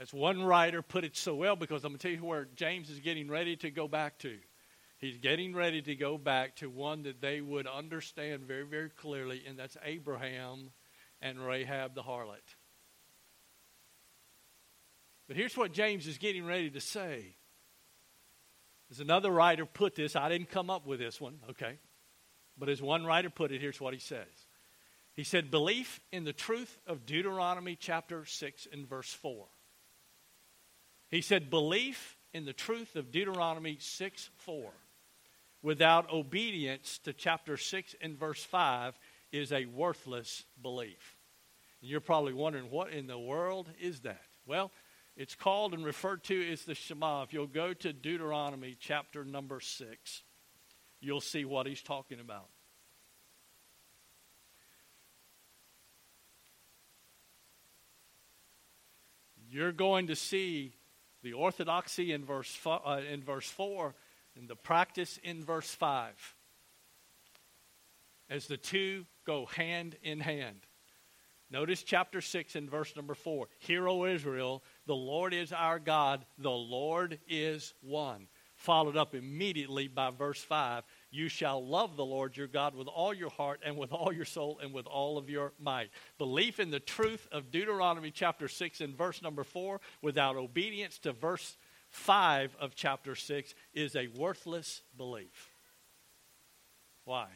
As 0.00 0.14
one 0.14 0.44
writer 0.44 0.80
put 0.80 1.02
it 1.02 1.16
so 1.16 1.34
well, 1.34 1.56
because 1.56 1.84
I'm 1.84 1.90
going 1.90 1.98
to 1.98 2.02
tell 2.02 2.16
you 2.16 2.24
where 2.24 2.46
James 2.54 2.88
is 2.88 3.00
getting 3.00 3.28
ready 3.28 3.56
to 3.56 3.70
go 3.72 3.88
back 3.88 4.18
to. 4.20 4.38
He's 4.98 5.18
getting 5.18 5.54
ready 5.54 5.82
to 5.82 5.96
go 5.96 6.16
back 6.16 6.56
to 6.56 6.70
one 6.70 7.02
that 7.02 7.20
they 7.20 7.40
would 7.40 7.66
understand 7.66 8.44
very, 8.44 8.64
very 8.64 8.90
clearly, 8.90 9.42
and 9.48 9.58
that's 9.58 9.76
Abraham 9.84 10.70
and 11.20 11.44
Rahab 11.44 11.96
the 11.96 12.02
harlot. 12.02 12.36
But 15.26 15.36
here's 15.36 15.56
what 15.56 15.72
James 15.72 16.06
is 16.06 16.18
getting 16.18 16.46
ready 16.46 16.70
to 16.70 16.80
say 16.80 17.34
as 18.90 19.00
another 19.00 19.30
writer 19.30 19.66
put 19.66 19.94
this, 19.94 20.16
I 20.16 20.28
didn't 20.28 20.50
come 20.50 20.70
up 20.70 20.86
with 20.86 20.98
this 20.98 21.20
one, 21.20 21.38
okay? 21.50 21.78
But 22.56 22.68
as 22.68 22.82
one 22.82 23.04
writer 23.04 23.30
put 23.30 23.52
it, 23.52 23.60
here's 23.60 23.80
what 23.80 23.94
he 23.94 24.00
says. 24.00 24.26
He 25.14 25.24
said, 25.24 25.50
Belief 25.50 26.00
in 26.12 26.24
the 26.24 26.32
truth 26.32 26.78
of 26.86 27.04
Deuteronomy 27.04 27.76
chapter 27.78 28.24
6 28.24 28.68
and 28.72 28.88
verse 28.88 29.12
4. 29.12 29.46
He 31.08 31.20
said, 31.20 31.50
Belief 31.50 32.16
in 32.32 32.44
the 32.44 32.52
truth 32.52 32.96
of 32.96 33.10
Deuteronomy 33.10 33.78
6 33.80 34.30
4 34.38 34.72
without 35.62 36.12
obedience 36.12 36.98
to 37.04 37.12
chapter 37.12 37.56
6 37.56 37.94
and 38.00 38.18
verse 38.18 38.44
5 38.44 38.98
is 39.32 39.52
a 39.52 39.66
worthless 39.66 40.44
belief. 40.62 41.16
And 41.80 41.90
you're 41.90 42.00
probably 42.00 42.32
wondering, 42.32 42.70
what 42.70 42.92
in 42.92 43.06
the 43.06 43.18
world 43.18 43.68
is 43.80 44.00
that? 44.00 44.22
Well, 44.46 44.70
it's 45.18 45.34
called 45.34 45.74
and 45.74 45.84
referred 45.84 46.22
to 46.24 46.52
as 46.52 46.62
the 46.62 46.76
Shema. 46.76 47.24
If 47.24 47.32
you'll 47.32 47.48
go 47.48 47.74
to 47.74 47.92
Deuteronomy 47.92 48.76
chapter 48.78 49.24
number 49.24 49.58
6, 49.58 50.22
you'll 51.00 51.20
see 51.20 51.44
what 51.44 51.66
he's 51.66 51.82
talking 51.82 52.20
about. 52.20 52.46
You're 59.50 59.72
going 59.72 60.06
to 60.06 60.14
see 60.14 60.74
the 61.24 61.32
orthodoxy 61.32 62.12
in 62.12 62.24
verse, 62.24 62.56
uh, 62.64 63.00
in 63.10 63.24
verse 63.24 63.48
4 63.48 63.96
and 64.36 64.46
the 64.46 64.54
practice 64.54 65.18
in 65.24 65.44
verse 65.44 65.74
5 65.74 66.36
as 68.30 68.46
the 68.46 68.56
two 68.56 69.04
go 69.26 69.46
hand 69.46 69.96
in 70.04 70.20
hand. 70.20 70.67
Notice 71.50 71.82
chapter 71.82 72.20
6 72.20 72.56
and 72.56 72.70
verse 72.70 72.94
number 72.94 73.14
4. 73.14 73.48
Hear, 73.58 73.88
O 73.88 74.04
Israel, 74.04 74.62
the 74.86 74.94
Lord 74.94 75.32
is 75.32 75.52
our 75.52 75.78
God, 75.78 76.26
the 76.36 76.50
Lord 76.50 77.18
is 77.26 77.72
one. 77.80 78.28
Followed 78.56 78.96
up 78.96 79.14
immediately 79.14 79.86
by 79.86 80.10
verse 80.10 80.42
5 80.42 80.82
You 81.10 81.28
shall 81.28 81.64
love 81.64 81.96
the 81.96 82.04
Lord 82.04 82.36
your 82.36 82.48
God 82.48 82.74
with 82.74 82.88
all 82.88 83.14
your 83.14 83.30
heart 83.30 83.60
and 83.64 83.78
with 83.78 83.92
all 83.92 84.12
your 84.12 84.24
soul 84.24 84.58
and 84.62 84.74
with 84.74 84.86
all 84.86 85.16
of 85.16 85.30
your 85.30 85.52
might. 85.60 85.90
Belief 86.18 86.60
in 86.60 86.70
the 86.70 86.80
truth 86.80 87.26
of 87.30 87.50
Deuteronomy 87.50 88.10
chapter 88.10 88.48
6 88.48 88.80
and 88.80 88.98
verse 88.98 89.22
number 89.22 89.44
4 89.44 89.80
without 90.02 90.36
obedience 90.36 90.98
to 90.98 91.12
verse 91.12 91.56
5 91.90 92.56
of 92.60 92.74
chapter 92.74 93.14
6 93.14 93.54
is 93.72 93.96
a 93.96 94.08
worthless 94.08 94.82
belief. 94.96 95.50
Why? 97.04 97.28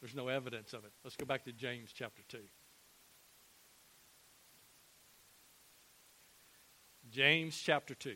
There's 0.00 0.14
no 0.16 0.28
evidence 0.28 0.72
of 0.72 0.84
it. 0.84 0.92
Let's 1.04 1.16
go 1.16 1.26
back 1.26 1.44
to 1.44 1.52
James 1.52 1.90
chapter 1.94 2.22
2. 2.28 2.38
James 7.10 7.60
chapter 7.60 7.94
2. 7.94 8.14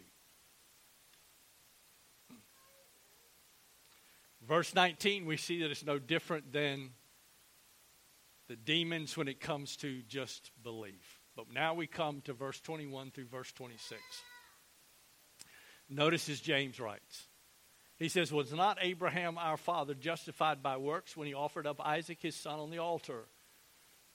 Verse 4.47 4.75
19, 4.75 5.25
we 5.25 5.37
see 5.37 5.61
that 5.63 5.71
it's 5.71 5.85
no 5.85 5.99
different 5.99 6.53
than 6.53 6.91
the 8.49 8.57
demons 8.57 9.17
when 9.17 9.27
it 9.27 9.41
comes 9.41 9.77
to 9.79 10.03
just 10.03 10.51
belief. 10.63 11.21
But 11.35 11.47
now 11.53 11.75
we 11.75 11.87
come 11.87 12.21
to 12.23 12.35
verse 12.35 12.61
21 12.61 13.11
through 13.11 13.27
verse 13.27 13.51
26. 13.53 14.01
Notice 15.89 16.29
as 16.29 16.41
James 16.41 16.79
writes. 16.79 17.29
He 17.97 18.09
says, 18.09 18.33
Was 18.33 18.53
not 18.53 18.79
Abraham 18.81 19.39
our 19.39 19.57
father 19.57 19.95
justified 19.95 20.63
by 20.63 20.77
works 20.77 21.17
when 21.17 21.27
he 21.27 21.35
offered 21.35 21.67
up 21.67 21.81
Isaac 21.81 22.19
his 22.21 22.37
son 22.37 22.59
on 22.59 22.71
the 22.71 22.79
altar? 22.79 23.25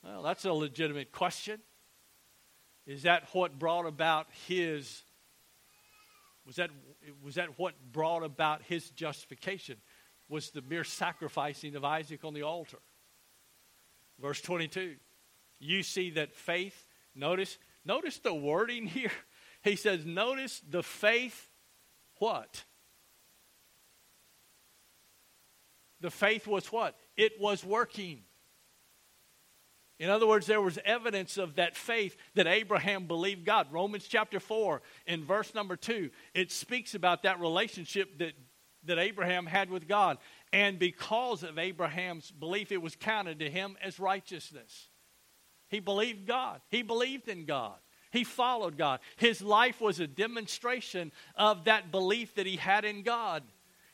Well, 0.03 0.21
that's 0.21 0.45
a 0.45 0.53
legitimate 0.53 1.11
question. 1.11 1.59
Is 2.85 3.03
that 3.03 3.23
what 3.33 3.59
brought 3.59 3.85
about 3.85 4.27
his 4.47 5.03
was 6.45 6.55
that 6.55 6.71
was 7.23 7.35
that 7.35 7.59
what 7.59 7.75
brought 7.91 8.23
about 8.23 8.63
his 8.63 8.89
justification? 8.89 9.77
Was 10.27 10.51
the 10.51 10.61
mere 10.61 10.83
sacrificing 10.83 11.75
of 11.75 11.83
Isaac 11.83 12.23
on 12.23 12.33
the 12.33 12.43
altar? 12.43 12.79
Verse 14.19 14.41
22. 14.41 14.95
You 15.59 15.83
see 15.83 16.11
that 16.11 16.35
faith, 16.35 16.85
notice, 17.15 17.57
notice 17.85 18.17
the 18.19 18.33
wording 18.33 18.87
here. 18.87 19.11
He 19.63 19.75
says, 19.75 20.05
notice 20.05 20.61
the 20.67 20.83
faith 20.83 21.49
what? 22.15 22.63
The 26.01 26.11
faith 26.11 26.47
was 26.47 26.71
what? 26.71 26.95
It 27.17 27.33
was 27.39 27.63
working. 27.63 28.23
In 29.99 30.09
other 30.09 30.25
words, 30.25 30.45
there 30.45 30.61
was 30.61 30.79
evidence 30.85 31.37
of 31.37 31.55
that 31.55 31.75
faith 31.75 32.15
that 32.35 32.47
Abraham 32.47 33.05
believed 33.05 33.45
God. 33.45 33.67
Romans 33.71 34.07
chapter 34.07 34.39
4, 34.39 34.81
in 35.05 35.25
verse 35.25 35.53
number 35.53 35.75
2, 35.75 36.09
it 36.33 36.51
speaks 36.53 36.95
about 36.95 37.23
that 37.23 37.41
relationship 37.41 38.17
that, 38.19 38.33
that 38.85 38.97
Abraham 38.97 39.45
had 39.45 39.69
with 39.69 39.89
God. 39.89 40.17
And 40.53 40.79
because 40.79 41.43
of 41.43 41.59
Abraham's 41.59 42.31
belief, 42.31 42.71
it 42.71 42.81
was 42.81 42.95
counted 42.95 43.39
to 43.39 43.49
him 43.49 43.75
as 43.83 43.99
righteousness. 43.99 44.87
He 45.67 45.81
believed 45.81 46.25
God, 46.25 46.61
he 46.69 46.81
believed 46.81 47.27
in 47.27 47.45
God. 47.45 47.75
He 48.11 48.23
followed 48.23 48.75
God. 48.75 49.01
His 49.17 49.39
life 49.39 49.79
was 49.79 49.99
a 49.99 50.07
demonstration 50.07 51.11
of 51.35 51.65
that 51.65 51.91
belief 51.91 52.33
that 52.35 52.47
he 52.47 52.55
had 52.55 52.83
in 52.83 53.03
God. 53.03 53.43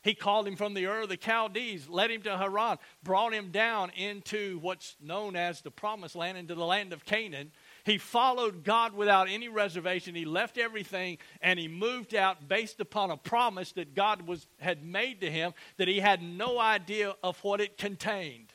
He 0.06 0.14
called 0.14 0.48
him 0.48 0.56
from 0.56 0.76
the 0.76 0.86
Ur 0.86 1.02
of 1.02 1.10
the 1.10 1.18
Chaldees, 1.18 1.90
led 1.90 2.12
him 2.12 2.22
to 2.22 2.38
Haran, 2.38 2.78
brought 3.02 3.34
him 3.34 3.50
down 3.50 3.90
into 3.90 4.60
what's 4.60 4.96
known 5.02 5.36
as 5.36 5.62
the 5.62 5.72
promised 5.72 6.16
land, 6.16 6.38
into 6.38 6.54
the 6.54 6.64
land 6.64 6.94
of 6.94 7.06
Canaan. 7.06 7.52
He 7.86 7.98
followed 7.98 8.64
God 8.64 8.94
without 8.94 9.28
any 9.28 9.48
reservation. 9.48 10.14
He 10.14 10.24
left 10.24 10.60
everything 10.60 11.18
and 11.42 11.58
he 11.58 11.68
moved 11.68 12.14
out 12.14 12.48
based 12.48 12.80
upon 12.80 13.10
a 13.10 13.18
promise 13.18 13.72
that 13.72 13.96
God 13.96 14.28
was, 14.28 14.46
had 14.60 14.86
made 14.86 15.22
to 15.22 15.32
him 15.32 15.56
that 15.78 15.88
he 15.88 16.00
had 16.00 16.22
no 16.22 16.60
idea 16.60 17.16
of 17.24 17.44
what 17.44 17.60
it 17.60 17.76
contained. 17.76 18.54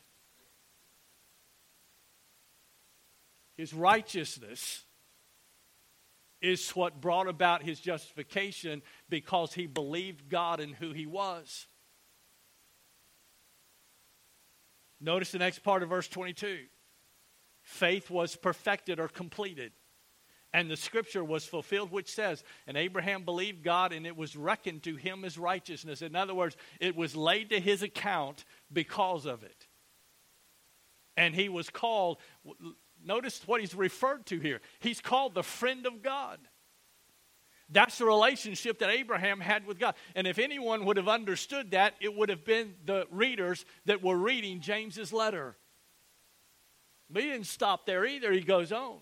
His 3.56 3.74
righteousness 3.74 4.84
is 6.40 6.70
what 6.70 7.00
brought 7.00 7.28
about 7.28 7.62
his 7.62 7.80
justification 7.80 8.82
because 9.08 9.52
he 9.52 9.66
believed 9.66 10.28
God 10.28 10.60
and 10.60 10.74
who 10.74 10.92
he 10.92 11.06
was. 11.06 11.66
Notice 15.00 15.32
the 15.32 15.38
next 15.38 15.60
part 15.60 15.82
of 15.82 15.88
verse 15.88 16.08
22. 16.08 16.58
Faith 17.62 18.10
was 18.10 18.36
perfected 18.36 19.00
or 19.00 19.08
completed. 19.08 19.72
And 20.52 20.70
the 20.70 20.76
scripture 20.76 21.22
was 21.22 21.44
fulfilled, 21.44 21.92
which 21.92 22.12
says, 22.12 22.42
And 22.66 22.76
Abraham 22.76 23.24
believed 23.24 23.62
God, 23.62 23.92
and 23.92 24.06
it 24.06 24.16
was 24.16 24.34
reckoned 24.34 24.82
to 24.82 24.96
him 24.96 25.24
as 25.24 25.38
righteousness. 25.38 26.02
In 26.02 26.16
other 26.16 26.34
words, 26.34 26.56
it 26.80 26.96
was 26.96 27.14
laid 27.14 27.50
to 27.50 27.60
his 27.60 27.82
account 27.82 28.44
because 28.72 29.26
of 29.26 29.44
it. 29.44 29.68
And 31.16 31.34
he 31.34 31.48
was 31.48 31.70
called, 31.70 32.18
Notice 33.04 33.42
what 33.46 33.60
he's 33.60 33.74
referred 33.74 34.26
to 34.26 34.38
here. 34.38 34.60
He's 34.78 35.00
called 35.00 35.34
the 35.34 35.42
friend 35.42 35.86
of 35.86 36.02
God. 36.02 36.38
That's 37.72 37.98
the 37.98 38.04
relationship 38.04 38.80
that 38.80 38.90
Abraham 38.90 39.40
had 39.40 39.64
with 39.64 39.78
God. 39.78 39.94
And 40.16 40.26
if 40.26 40.38
anyone 40.38 40.84
would 40.86 40.96
have 40.96 41.08
understood 41.08 41.70
that, 41.70 41.94
it 42.00 42.14
would 42.14 42.28
have 42.28 42.44
been 42.44 42.74
the 42.84 43.06
readers 43.10 43.64
that 43.86 44.02
were 44.02 44.16
reading 44.16 44.60
James's 44.60 45.12
letter. 45.12 45.56
But 47.08 47.22
he 47.22 47.30
didn't 47.30 47.46
stop 47.46 47.86
there 47.86 48.04
either. 48.04 48.32
He 48.32 48.40
goes 48.40 48.72
on. 48.72 48.98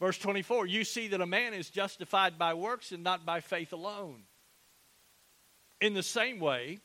Verse 0.00 0.18
24 0.18 0.66
You 0.66 0.84
see 0.84 1.08
that 1.08 1.20
a 1.20 1.26
man 1.26 1.54
is 1.54 1.70
justified 1.70 2.38
by 2.38 2.54
works 2.54 2.90
and 2.90 3.04
not 3.04 3.26
by 3.26 3.40
faith 3.40 3.72
alone. 3.72 4.22
In 5.80 5.94
the 5.94 6.02
same 6.02 6.40
way, 6.40 6.78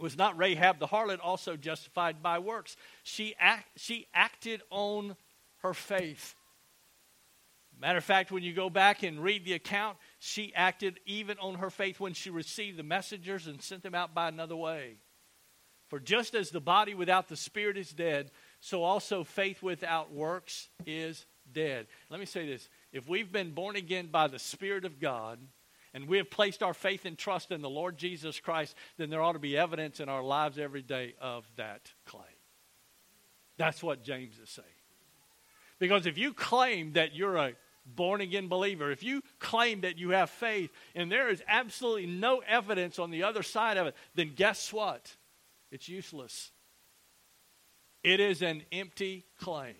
was 0.00 0.16
not 0.16 0.38
Rahab 0.38 0.78
the 0.78 0.86
harlot 0.86 1.18
also 1.22 1.56
justified 1.56 2.22
by 2.22 2.38
works? 2.38 2.76
She, 3.02 3.34
act, 3.38 3.68
she 3.76 4.06
acted 4.14 4.62
on 4.70 5.16
her 5.58 5.74
faith. 5.74 6.34
Matter 7.78 7.98
of 7.98 8.04
fact, 8.04 8.30
when 8.30 8.42
you 8.42 8.52
go 8.52 8.68
back 8.68 9.02
and 9.02 9.22
read 9.22 9.44
the 9.44 9.54
account, 9.54 9.96
she 10.18 10.54
acted 10.54 11.00
even 11.06 11.38
on 11.38 11.54
her 11.56 11.70
faith 11.70 11.98
when 11.98 12.12
she 12.12 12.28
received 12.28 12.76
the 12.76 12.82
messengers 12.82 13.46
and 13.46 13.62
sent 13.62 13.82
them 13.82 13.94
out 13.94 14.14
by 14.14 14.28
another 14.28 14.56
way. 14.56 14.96
For 15.88 15.98
just 15.98 16.34
as 16.34 16.50
the 16.50 16.60
body 16.60 16.94
without 16.94 17.28
the 17.28 17.36
spirit 17.36 17.76
is 17.76 17.90
dead, 17.90 18.30
so 18.60 18.82
also 18.84 19.24
faith 19.24 19.62
without 19.62 20.12
works 20.12 20.68
is 20.86 21.24
dead. 21.52 21.86
Let 22.10 22.20
me 22.20 22.26
say 22.26 22.46
this 22.46 22.68
if 22.92 23.08
we've 23.08 23.32
been 23.32 23.52
born 23.52 23.76
again 23.76 24.08
by 24.08 24.28
the 24.28 24.38
Spirit 24.38 24.84
of 24.84 25.00
God, 25.00 25.38
and 25.92 26.06
we 26.06 26.18
have 26.18 26.30
placed 26.30 26.62
our 26.62 26.74
faith 26.74 27.04
and 27.04 27.18
trust 27.18 27.50
in 27.50 27.62
the 27.62 27.70
Lord 27.70 27.96
Jesus 27.96 28.38
Christ, 28.40 28.76
then 28.96 29.10
there 29.10 29.22
ought 29.22 29.32
to 29.32 29.38
be 29.38 29.56
evidence 29.56 30.00
in 30.00 30.08
our 30.08 30.22
lives 30.22 30.58
every 30.58 30.82
day 30.82 31.14
of 31.20 31.44
that 31.56 31.92
claim. 32.06 32.24
That's 33.56 33.82
what 33.82 34.04
James 34.04 34.38
is 34.38 34.50
saying. 34.50 34.66
Because 35.78 36.06
if 36.06 36.16
you 36.16 36.32
claim 36.32 36.92
that 36.92 37.14
you're 37.14 37.36
a 37.36 37.52
born 37.84 38.20
again 38.20 38.48
believer, 38.48 38.90
if 38.90 39.02
you 39.02 39.22
claim 39.38 39.80
that 39.80 39.98
you 39.98 40.10
have 40.10 40.30
faith 40.30 40.70
and 40.94 41.10
there 41.10 41.28
is 41.28 41.42
absolutely 41.48 42.06
no 42.06 42.42
evidence 42.46 42.98
on 42.98 43.10
the 43.10 43.22
other 43.22 43.42
side 43.42 43.76
of 43.76 43.86
it, 43.86 43.96
then 44.14 44.32
guess 44.34 44.72
what? 44.72 45.16
It's 45.70 45.88
useless. 45.88 46.52
It 48.02 48.20
is 48.20 48.42
an 48.42 48.62
empty 48.72 49.26
claim. 49.40 49.74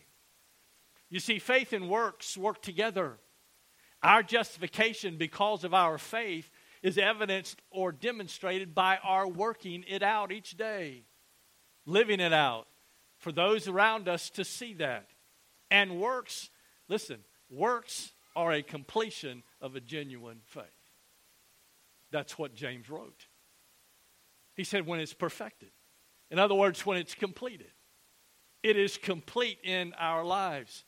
You 1.09 1.21
see, 1.21 1.39
faith 1.39 1.73
and 1.73 1.89
works 1.89 2.37
work 2.37 2.63
together. 2.63 3.19
Our 4.03 4.23
justification 4.23 5.19
because 5.19 5.65
of 5.65 5.75
our 5.75 5.99
faith 5.99 6.51
is 6.83 6.97
evidenced 6.97 7.61
or 7.71 7.93
demonstrated 7.93 8.75
by 8.75 8.99
our 9.03 9.29
working 9.29 9.85
it 9.87 10.03
out 10.03 10.33
each 10.33 10.57
day, 10.57 11.05
living 11.85 12.21
it 12.21 12.33
out 12.33 12.67
for 13.19 13.33
those 13.33 13.69
around 13.69 14.09
us 14.09 14.31
to 14.31 14.45
see 14.45 14.75
that. 14.75 15.09
And 15.71 16.01
works, 16.01 16.49
listen, 16.89 17.19
works 17.51 18.13
are 18.35 18.53
a 18.53 18.63
completion 18.63 19.43
of 19.61 19.77
a 19.77 19.81
genuine 19.81 20.41
faith. 20.47 20.65
That's 22.11 22.39
what 22.39 22.55
James 22.55 22.89
wrote. 22.89 23.27
He 24.57 24.65
said, 24.65 24.87
when 24.87 25.01
it's 25.01 25.15
perfected. 25.15 25.71
In 26.31 26.39
other 26.39 26.55
words, 26.55 26.85
when 26.87 26.97
it's 26.97 27.15
completed. 27.15 27.71
It 28.63 28.77
is 28.77 28.97
complete 28.97 29.59
in 29.63 29.95
our 29.99 30.25
lives. 30.25 30.85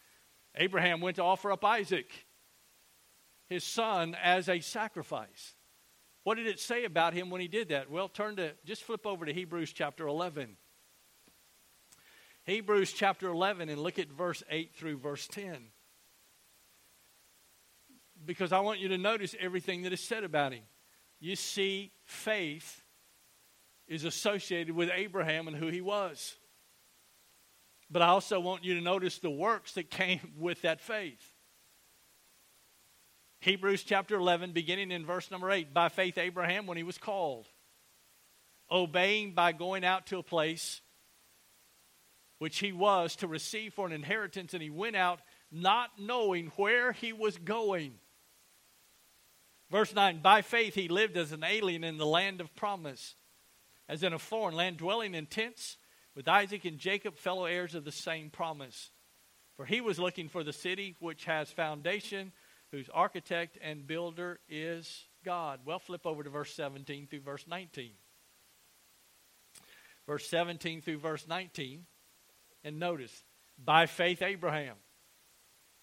Abraham 0.56 1.00
went 1.00 1.16
to 1.16 1.22
offer 1.22 1.52
up 1.52 1.64
Isaac 1.64 2.10
his 3.48 3.64
son 3.64 4.16
as 4.22 4.48
a 4.48 4.60
sacrifice. 4.60 5.54
What 6.24 6.36
did 6.36 6.46
it 6.46 6.60
say 6.60 6.84
about 6.84 7.14
him 7.14 7.30
when 7.30 7.40
he 7.40 7.48
did 7.48 7.70
that? 7.70 7.90
Well, 7.90 8.08
turn 8.08 8.36
to, 8.36 8.52
just 8.64 8.84
flip 8.84 9.06
over 9.06 9.26
to 9.26 9.32
Hebrews 9.32 9.72
chapter 9.72 10.06
11. 10.06 10.56
Hebrews 12.44 12.92
chapter 12.92 13.28
11 13.28 13.68
and 13.68 13.80
look 13.80 13.98
at 13.98 14.08
verse 14.08 14.42
8 14.48 14.74
through 14.74 14.98
verse 14.98 15.26
10. 15.28 15.56
Because 18.24 18.52
I 18.52 18.60
want 18.60 18.78
you 18.78 18.88
to 18.88 18.98
notice 18.98 19.34
everything 19.38 19.82
that 19.82 19.92
is 19.92 20.00
said 20.00 20.22
about 20.22 20.52
him. 20.52 20.62
You 21.20 21.36
see, 21.36 21.92
faith 22.04 22.82
is 23.88 24.04
associated 24.04 24.74
with 24.74 24.90
Abraham 24.92 25.48
and 25.48 25.56
who 25.56 25.68
he 25.68 25.80
was. 25.80 26.36
But 27.90 28.02
I 28.02 28.06
also 28.06 28.40
want 28.40 28.64
you 28.64 28.74
to 28.74 28.80
notice 28.80 29.18
the 29.18 29.30
works 29.30 29.72
that 29.74 29.90
came 29.90 30.20
with 30.38 30.62
that 30.62 30.80
faith. 30.80 31.31
Hebrews 33.42 33.82
chapter 33.82 34.14
11, 34.14 34.52
beginning 34.52 34.92
in 34.92 35.04
verse 35.04 35.28
number 35.28 35.50
8. 35.50 35.74
By 35.74 35.88
faith, 35.88 36.16
Abraham, 36.16 36.68
when 36.68 36.76
he 36.76 36.84
was 36.84 36.96
called, 36.96 37.48
obeying 38.70 39.32
by 39.32 39.50
going 39.50 39.84
out 39.84 40.06
to 40.06 40.18
a 40.18 40.22
place 40.22 40.80
which 42.38 42.60
he 42.60 42.70
was 42.70 43.16
to 43.16 43.26
receive 43.26 43.74
for 43.74 43.84
an 43.84 43.92
inheritance, 43.92 44.54
and 44.54 44.62
he 44.62 44.70
went 44.70 44.94
out 44.94 45.18
not 45.50 45.90
knowing 45.98 46.52
where 46.54 46.92
he 46.92 47.12
was 47.12 47.36
going. 47.36 47.94
Verse 49.72 49.92
9 49.92 50.20
By 50.22 50.42
faith, 50.42 50.76
he 50.76 50.86
lived 50.86 51.16
as 51.16 51.32
an 51.32 51.42
alien 51.42 51.82
in 51.82 51.96
the 51.96 52.06
land 52.06 52.40
of 52.40 52.54
promise, 52.54 53.16
as 53.88 54.04
in 54.04 54.12
a 54.12 54.20
foreign 54.20 54.54
land, 54.54 54.76
dwelling 54.76 55.16
in 55.16 55.26
tents 55.26 55.78
with 56.14 56.28
Isaac 56.28 56.64
and 56.64 56.78
Jacob, 56.78 57.16
fellow 57.16 57.46
heirs 57.46 57.74
of 57.74 57.84
the 57.84 57.90
same 57.90 58.30
promise. 58.30 58.92
For 59.56 59.66
he 59.66 59.80
was 59.80 59.98
looking 59.98 60.28
for 60.28 60.44
the 60.44 60.52
city 60.52 60.94
which 61.00 61.24
has 61.24 61.50
foundation 61.50 62.30
whose 62.72 62.88
architect 62.92 63.58
and 63.62 63.86
builder 63.86 64.40
is 64.48 65.04
God. 65.24 65.60
Well, 65.64 65.78
flip 65.78 66.06
over 66.06 66.24
to 66.24 66.30
verse 66.30 66.54
17 66.54 67.06
through 67.06 67.20
verse 67.20 67.46
19. 67.46 67.92
Verse 70.06 70.28
17 70.28 70.80
through 70.80 70.98
verse 70.98 71.28
19. 71.28 71.84
And 72.64 72.80
notice, 72.80 73.24
by 73.62 73.86
faith, 73.86 74.22
Abraham. 74.22 74.76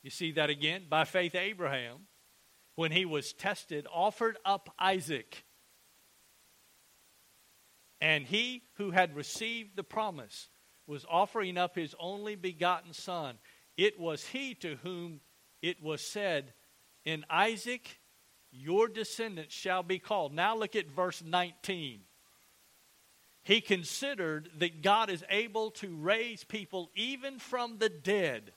You 0.01 0.09
see 0.09 0.31
that 0.33 0.49
again? 0.49 0.83
By 0.89 1.05
faith, 1.05 1.35
Abraham, 1.35 2.07
when 2.75 2.91
he 2.91 3.05
was 3.05 3.33
tested, 3.33 3.85
offered 3.93 4.37
up 4.43 4.73
Isaac. 4.79 5.43
And 8.01 8.25
he 8.25 8.63
who 8.75 8.91
had 8.91 9.15
received 9.15 9.75
the 9.75 9.83
promise 9.83 10.49
was 10.87 11.05
offering 11.09 11.57
up 11.57 11.75
his 11.75 11.93
only 11.99 12.35
begotten 12.35 12.93
son. 12.93 13.35
It 13.77 13.99
was 13.99 14.25
he 14.25 14.55
to 14.55 14.77
whom 14.77 15.19
it 15.61 15.83
was 15.83 16.01
said, 16.01 16.53
in 17.09 17.25
Isaac, 17.27 17.99
your 18.51 18.87
descendants 18.87 19.55
shall 19.55 19.81
be 19.81 19.97
called. 19.97 20.31
Now 20.31 20.55
look 20.55 20.75
at 20.75 20.91
verse 20.91 21.23
19. 21.25 22.01
He 23.41 23.61
considered 23.61 24.49
that 24.59 24.83
God 24.83 25.09
is 25.09 25.23
able 25.27 25.71
to 25.71 25.95
raise 25.95 26.43
people 26.43 26.91
even 26.93 27.39
from 27.39 27.79
the 27.79 27.89
dead, 27.89 28.51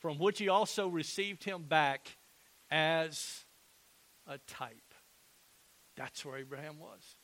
from 0.00 0.18
which 0.18 0.40
he 0.40 0.48
also 0.48 0.88
received 0.88 1.44
him 1.44 1.62
back 1.62 2.16
as 2.68 3.44
a 4.26 4.38
type. 4.38 4.94
That's 5.96 6.24
where 6.24 6.38
Abraham 6.38 6.80
was. 6.80 7.16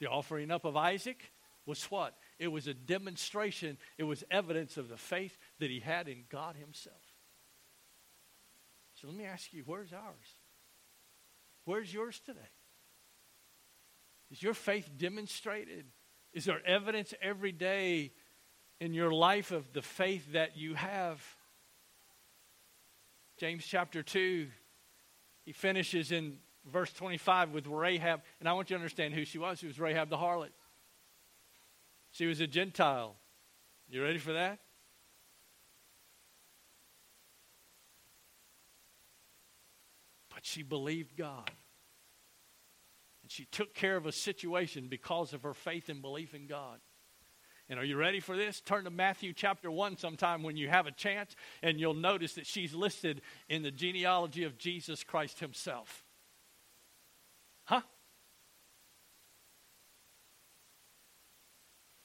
The 0.00 0.08
offering 0.08 0.50
up 0.50 0.64
of 0.64 0.76
Isaac 0.76 1.30
was 1.66 1.84
what? 1.84 2.16
It 2.40 2.48
was 2.48 2.66
a 2.66 2.74
demonstration, 2.74 3.78
it 3.96 4.04
was 4.04 4.24
evidence 4.28 4.76
of 4.76 4.88
the 4.88 4.96
faith 4.96 5.38
that 5.60 5.70
he 5.70 5.78
had 5.78 6.08
in 6.08 6.24
God 6.28 6.56
himself. 6.56 7.07
So 9.00 9.06
let 9.06 9.16
me 9.16 9.24
ask 9.24 9.52
you, 9.52 9.62
where's 9.64 9.92
ours? 9.92 10.34
Where's 11.64 11.92
yours 11.92 12.20
today? 12.24 12.40
Is 14.30 14.42
your 14.42 14.54
faith 14.54 14.90
demonstrated? 14.96 15.86
Is 16.32 16.44
there 16.44 16.60
evidence 16.66 17.14
every 17.22 17.52
day 17.52 18.12
in 18.80 18.92
your 18.94 19.12
life 19.12 19.52
of 19.52 19.72
the 19.72 19.82
faith 19.82 20.32
that 20.32 20.56
you 20.56 20.74
have? 20.74 21.22
James 23.38 23.64
chapter 23.64 24.02
2, 24.02 24.48
he 25.44 25.52
finishes 25.52 26.10
in 26.10 26.38
verse 26.66 26.92
25 26.92 27.50
with 27.50 27.66
Rahab. 27.66 28.22
And 28.40 28.48
I 28.48 28.52
want 28.52 28.68
you 28.68 28.74
to 28.74 28.80
understand 28.80 29.14
who 29.14 29.24
she 29.24 29.38
was. 29.38 29.60
She 29.60 29.66
was 29.66 29.78
Rahab 29.78 30.10
the 30.10 30.16
harlot. 30.16 30.50
She 32.10 32.26
was 32.26 32.40
a 32.40 32.46
Gentile. 32.46 33.14
You 33.88 34.02
ready 34.02 34.18
for 34.18 34.32
that? 34.32 34.58
But 40.37 40.37
she 40.48 40.62
believed 40.62 41.16
God. 41.16 41.50
And 43.22 43.30
she 43.30 43.44
took 43.44 43.74
care 43.74 43.96
of 43.96 44.06
a 44.06 44.12
situation 44.12 44.88
because 44.88 45.32
of 45.32 45.42
her 45.42 45.54
faith 45.54 45.88
and 45.88 46.02
belief 46.02 46.34
in 46.34 46.46
God. 46.46 46.78
And 47.68 47.78
are 47.78 47.84
you 47.84 47.96
ready 47.96 48.20
for 48.20 48.34
this? 48.34 48.62
Turn 48.62 48.84
to 48.84 48.90
Matthew 48.90 49.34
chapter 49.34 49.70
1 49.70 49.98
sometime 49.98 50.42
when 50.42 50.56
you 50.56 50.68
have 50.68 50.86
a 50.86 50.90
chance, 50.90 51.36
and 51.62 51.78
you'll 51.78 51.92
notice 51.92 52.34
that 52.34 52.46
she's 52.46 52.72
listed 52.72 53.20
in 53.48 53.62
the 53.62 53.70
genealogy 53.70 54.44
of 54.44 54.56
Jesus 54.56 55.04
Christ 55.04 55.40
himself. 55.40 56.02
Huh? 57.64 57.82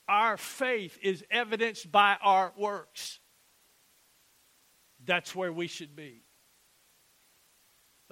Our 0.09 0.35
faith 0.35 0.99
is 1.01 1.23
evidenced 1.31 1.89
by 1.89 2.17
our 2.21 2.51
works. 2.57 3.19
That's 5.05 5.33
where 5.33 5.53
we 5.53 5.67
should 5.67 5.95
be. 5.95 6.23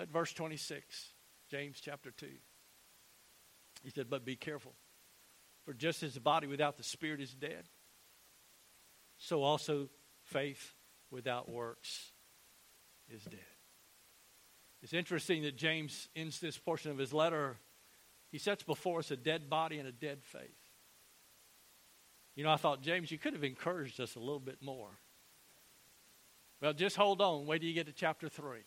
Verse 0.10 0.34
26, 0.34 1.14
James 1.50 1.80
chapter 1.82 2.12
2. 2.12 2.28
He 3.84 3.90
said, 3.90 4.10
But 4.10 4.26
be 4.26 4.36
careful. 4.36 4.74
For 5.66 5.74
just 5.74 6.02
as 6.04 6.14
the 6.16 6.20
body 6.20 6.48
without 6.48 6.78
the 6.78 6.84
spirit 6.84 7.22
is 7.22 7.34
dead, 7.34 7.70
so 9.18 9.44
also 9.44 9.90
faith 10.24 10.74
without 11.12 11.50
works 11.50 12.12
is 13.10 13.24
dead. 13.24 13.40
It's 14.82 14.94
interesting 14.94 15.44
that 15.44 15.56
James 15.56 16.10
ends 16.16 16.40
this 16.40 16.58
portion 16.58 16.90
of 16.92 16.98
his 16.98 17.14
letter. 17.14 17.58
He 18.32 18.40
sets 18.40 18.64
before 18.64 19.00
us 19.00 19.12
a 19.12 19.18
dead 19.18 19.50
body 19.50 19.78
and 19.78 19.88
a 19.88 19.92
dead 19.92 20.24
faith. 20.24 20.42
You 22.36 22.44
know, 22.44 22.52
I 22.52 22.56
thought, 22.56 22.82
James, 22.82 23.12
you 23.12 23.20
could 23.20 23.34
have 23.34 23.44
encouraged 23.44 24.00
us 24.00 24.16
a 24.16 24.20
little 24.20 24.40
bit 24.40 24.62
more. 24.62 24.90
Well, 26.62 26.74
just 26.74 26.96
hold 26.96 27.22
on. 27.22 27.46
Wait 27.46 27.60
till 27.60 27.68
you 27.68 27.76
get 27.76 27.88
to 27.88 27.94
chapter 27.94 28.30
3. 28.30 28.62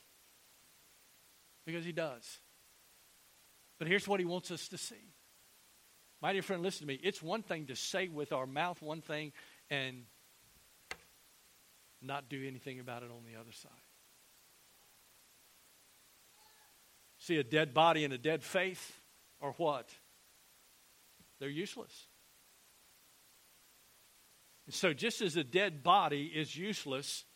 Because 1.64 1.84
he 1.84 1.92
does. 1.92 2.40
But 3.78 3.88
here's 3.88 4.06
what 4.06 4.20
he 4.20 4.26
wants 4.26 4.50
us 4.50 4.68
to 4.68 4.78
see 4.78 5.14
my 6.24 6.32
dear 6.32 6.40
friend, 6.40 6.62
listen 6.62 6.86
to 6.86 6.86
me. 6.86 6.98
It's 7.02 7.22
one 7.22 7.42
thing 7.42 7.66
to 7.66 7.76
say 7.76 8.08
with 8.08 8.32
our 8.32 8.46
mouth 8.46 8.80
one 8.80 9.02
thing 9.02 9.32
and 9.68 10.04
not 12.00 12.30
do 12.30 12.42
anything 12.46 12.80
about 12.80 13.02
it 13.02 13.10
on 13.10 13.24
the 13.30 13.38
other 13.38 13.52
side. 13.52 13.70
See, 17.18 17.36
a 17.36 17.44
dead 17.44 17.74
body 17.74 18.04
and 18.04 18.14
a 18.14 18.16
dead 18.16 18.42
faith 18.42 18.98
are 19.42 19.52
what? 19.58 19.90
They're 21.40 21.50
useless. 21.50 21.92
And 24.64 24.74
so, 24.74 24.94
just 24.94 25.20
as 25.20 25.36
a 25.36 25.44
dead 25.44 25.82
body 25.82 26.32
is 26.34 26.56
useless 26.56 27.26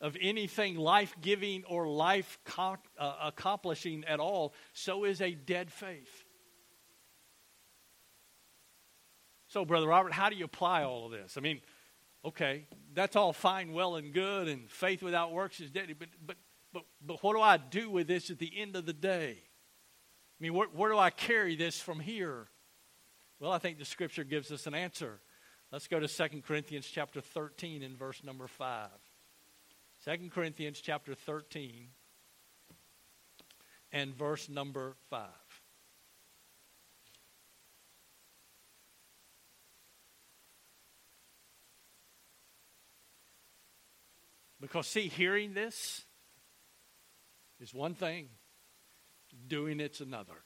of 0.00 0.16
anything 0.20 0.76
life 0.76 1.14
giving 1.20 1.64
or 1.64 1.88
life 1.88 2.38
accomplishing 2.98 4.04
at 4.04 4.20
all, 4.20 4.54
so 4.72 5.04
is 5.04 5.20
a 5.20 5.32
dead 5.32 5.72
faith. 5.72 6.24
So, 9.48 9.64
Brother 9.64 9.86
Robert, 9.86 10.12
how 10.12 10.28
do 10.28 10.36
you 10.36 10.44
apply 10.44 10.82
all 10.82 11.06
of 11.06 11.12
this? 11.12 11.36
I 11.38 11.40
mean, 11.40 11.60
okay, 12.24 12.66
that's 12.92 13.16
all 13.16 13.32
fine, 13.32 13.72
well, 13.72 13.96
and 13.96 14.12
good, 14.12 14.48
and 14.48 14.70
faith 14.70 15.02
without 15.02 15.32
works 15.32 15.60
is 15.60 15.70
dead. 15.70 15.94
But, 15.98 16.08
but, 16.26 16.36
but, 16.72 16.82
but 17.00 17.22
what 17.22 17.34
do 17.34 17.40
I 17.40 17.56
do 17.56 17.88
with 17.88 18.06
this 18.06 18.28
at 18.30 18.38
the 18.38 18.52
end 18.54 18.76
of 18.76 18.84
the 18.84 18.92
day? 18.92 19.38
I 19.38 20.42
mean, 20.42 20.52
where, 20.52 20.68
where 20.68 20.90
do 20.90 20.98
I 20.98 21.10
carry 21.10 21.56
this 21.56 21.80
from 21.80 22.00
here? 22.00 22.48
Well, 23.40 23.52
I 23.52 23.58
think 23.58 23.78
the 23.78 23.84
scripture 23.84 24.24
gives 24.24 24.50
us 24.50 24.66
an 24.66 24.74
answer. 24.74 25.20
Let's 25.72 25.88
go 25.88 26.00
to 26.00 26.08
2 26.08 26.42
Corinthians 26.42 26.86
chapter 26.86 27.20
13 27.20 27.82
and 27.82 27.96
verse 27.96 28.22
number 28.22 28.46
5. 28.46 28.88
2 30.06 30.30
Corinthians 30.30 30.80
chapter 30.80 31.16
13 31.16 31.88
and 33.90 34.14
verse 34.14 34.48
number 34.48 34.94
5. 35.10 35.26
Because, 44.60 44.86
see, 44.86 45.08
hearing 45.08 45.54
this 45.54 46.04
is 47.58 47.74
one 47.74 47.94
thing, 47.94 48.28
doing 49.48 49.80
it's 49.80 50.00
another. 50.00 50.44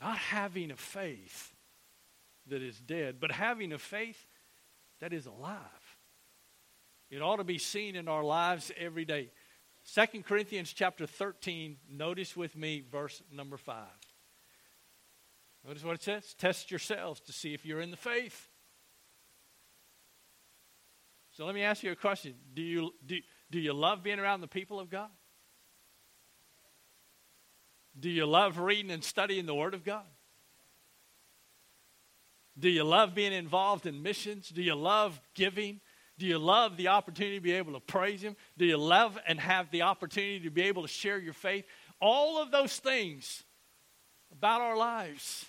Not 0.00 0.18
having 0.18 0.72
a 0.72 0.76
faith 0.76 1.54
that 2.48 2.60
is 2.60 2.80
dead, 2.80 3.20
but 3.20 3.30
having 3.30 3.72
a 3.72 3.78
faith 3.78 4.26
that 5.00 5.12
is 5.12 5.26
alive. 5.26 5.79
It 7.10 7.22
ought 7.22 7.36
to 7.36 7.44
be 7.44 7.58
seen 7.58 7.96
in 7.96 8.08
our 8.08 8.22
lives 8.22 8.70
every 8.78 9.04
day. 9.04 9.30
2 9.94 10.22
Corinthians 10.22 10.72
chapter 10.72 11.06
13, 11.06 11.76
notice 11.90 12.36
with 12.36 12.54
me 12.56 12.84
verse 12.90 13.22
number 13.32 13.56
5. 13.56 13.84
Notice 15.66 15.84
what 15.84 15.94
it 15.94 16.02
says. 16.02 16.34
Test 16.34 16.70
yourselves 16.70 17.20
to 17.22 17.32
see 17.32 17.52
if 17.52 17.66
you're 17.66 17.80
in 17.80 17.90
the 17.90 17.96
faith. 17.96 18.48
So 21.32 21.44
let 21.44 21.54
me 21.54 21.62
ask 21.62 21.82
you 21.82 21.92
a 21.92 21.96
question. 21.96 22.34
Do 22.54 22.62
you, 22.62 22.92
do, 23.04 23.18
do 23.50 23.58
you 23.58 23.72
love 23.72 24.02
being 24.02 24.18
around 24.18 24.40
the 24.40 24.48
people 24.48 24.78
of 24.78 24.90
God? 24.90 25.10
Do 27.98 28.08
you 28.08 28.26
love 28.26 28.58
reading 28.58 28.90
and 28.90 29.02
studying 29.02 29.46
the 29.46 29.54
Word 29.54 29.74
of 29.74 29.84
God? 29.84 30.04
Do 32.58 32.68
you 32.68 32.84
love 32.84 33.14
being 33.14 33.32
involved 33.32 33.86
in 33.86 34.02
missions? 34.02 34.48
Do 34.48 34.62
you 34.62 34.74
love 34.74 35.20
giving? 35.34 35.80
Do 36.20 36.26
you 36.26 36.38
love 36.38 36.76
the 36.76 36.88
opportunity 36.88 37.36
to 37.38 37.40
be 37.40 37.52
able 37.52 37.72
to 37.72 37.80
praise 37.80 38.20
Him? 38.20 38.36
Do 38.58 38.66
you 38.66 38.76
love 38.76 39.18
and 39.26 39.40
have 39.40 39.70
the 39.70 39.82
opportunity 39.82 40.40
to 40.40 40.50
be 40.50 40.64
able 40.64 40.82
to 40.82 40.88
share 40.88 41.18
your 41.18 41.32
faith? 41.32 41.64
All 41.98 42.42
of 42.42 42.50
those 42.50 42.76
things 42.76 43.42
about 44.30 44.60
our 44.60 44.76
lives 44.76 45.46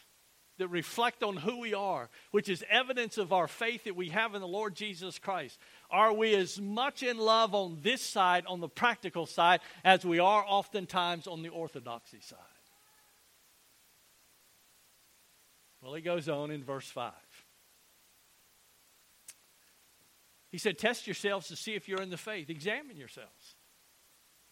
that 0.60 0.70
reflect 0.70 1.24
on 1.24 1.36
who 1.36 1.60
we 1.60 1.74
are, 1.74 2.10
which 2.32 2.48
is 2.48 2.64
evidence 2.70 3.18
of 3.18 3.34
our 3.34 3.50
faith 3.50 3.84
that 3.84 3.98
we 3.98 4.10
have 4.10 4.34
in 4.34 4.40
the 4.40 4.48
Lord 4.48 4.74
Jesus 4.74 5.20
Christ. 5.20 5.60
Are 5.90 6.14
we 6.14 6.36
as 6.36 6.62
much 6.62 7.04
in 7.04 7.18
love 7.18 7.54
on 7.54 7.80
this 7.82 8.02
side, 8.02 8.46
on 8.48 8.62
the 8.62 8.70
practical 8.70 9.26
side, 9.26 9.60
as 9.84 10.06
we 10.06 10.20
are 10.20 10.46
oftentimes 10.48 11.28
on 11.28 11.44
the 11.44 11.50
orthodoxy 11.50 12.22
side? 12.22 12.40
Well, 15.82 15.96
he 15.96 16.02
goes 16.02 16.30
on 16.30 16.50
in 16.50 16.64
verse 16.64 16.90
5. 16.90 17.12
He 20.52 20.58
said, 20.58 20.78
Test 20.78 21.08
yourselves 21.08 21.48
to 21.48 21.56
see 21.56 21.76
if 21.76 21.88
you're 21.88 22.02
in 22.02 22.10
the 22.10 22.18
faith. 22.18 22.50
Examine 22.50 22.98
yourselves. 22.98 23.56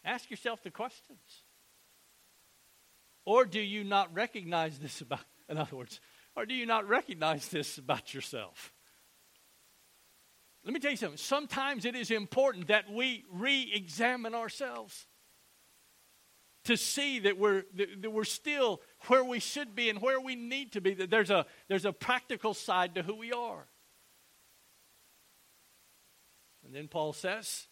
Ask 0.04 0.30
yourself 0.30 0.62
the 0.62 0.70
questions. 0.70 1.44
Or 3.26 3.44
do 3.44 3.60
you 3.60 3.84
not 3.84 4.12
recognize 4.14 4.78
this 4.78 5.00
about 5.02 5.20
in 5.50 5.58
other 5.58 5.76
words, 5.76 6.00
or 6.36 6.46
do 6.46 6.54
you 6.54 6.64
not 6.64 6.88
recognize 6.88 7.48
this 7.48 7.76
about 7.76 8.14
yourself? 8.14 8.72
Let 10.64 10.72
me 10.72 10.78
tell 10.78 10.92
you 10.92 10.96
something. 10.96 11.18
Sometimes 11.18 11.84
it 11.84 11.96
is 11.96 12.10
important 12.10 12.68
that 12.68 12.90
we 12.90 13.24
re 13.32 13.70
examine 13.74 14.34
ourselves 14.34 15.06
to 16.64 16.76
see 16.76 17.18
that 17.20 17.38
we're, 17.38 17.64
that 17.74 18.12
we're 18.12 18.24
still 18.24 18.80
where 19.06 19.24
we 19.24 19.40
should 19.40 19.74
be 19.74 19.88
and 19.88 20.00
where 20.00 20.20
we 20.20 20.36
need 20.36 20.72
to 20.72 20.80
be, 20.80 20.94
that 20.94 21.10
there's 21.10 21.30
a, 21.30 21.46
there's 21.68 21.86
a 21.86 21.92
practical 21.92 22.54
side 22.54 22.94
to 22.94 23.02
who 23.02 23.16
we 23.16 23.32
are. 23.32 23.66
And 26.70 26.76
then 26.76 26.86
Paul 26.86 27.12
says, 27.12 27.66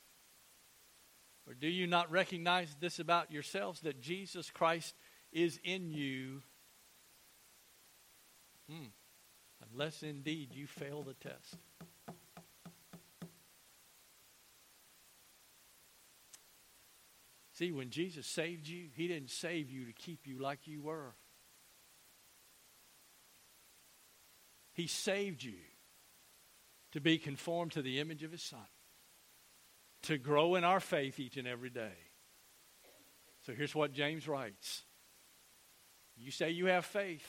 Or 1.46 1.54
do 1.54 1.68
you 1.68 1.86
not 1.86 2.10
recognize 2.10 2.74
this 2.80 2.98
about 2.98 3.30
yourselves, 3.30 3.82
that 3.82 4.00
Jesus 4.00 4.50
Christ 4.50 4.96
is 5.30 5.60
in 5.62 5.92
you, 5.92 6.42
Hmm. 8.68 8.88
Unless 9.72 10.02
indeed 10.02 10.52
you 10.52 10.66
fail 10.66 11.04
the 11.04 11.14
test. 11.14 11.58
See, 17.52 17.70
when 17.70 17.90
Jesus 17.90 18.26
saved 18.26 18.66
you, 18.66 18.88
He 18.96 19.06
didn't 19.06 19.30
save 19.30 19.70
you 19.70 19.84
to 19.84 19.92
keep 19.92 20.26
you 20.26 20.42
like 20.42 20.66
you 20.66 20.82
were. 20.82 21.14
He 24.72 24.88
saved 24.88 25.44
you 25.44 25.54
to 26.92 27.00
be 27.00 27.18
conformed 27.18 27.72
to 27.72 27.82
the 27.82 28.00
image 28.00 28.22
of 28.22 28.32
His 28.32 28.42
Son, 28.42 28.66
to 30.02 30.18
grow 30.18 30.54
in 30.54 30.64
our 30.64 30.80
faith 30.80 31.18
each 31.18 31.36
and 31.36 31.48
every 31.48 31.70
day. 31.70 31.96
So 33.46 33.52
here's 33.52 33.74
what 33.74 33.92
James 33.92 34.28
writes 34.28 34.82
You 36.16 36.30
say 36.30 36.50
you 36.50 36.66
have 36.66 36.84
faith 36.84 37.26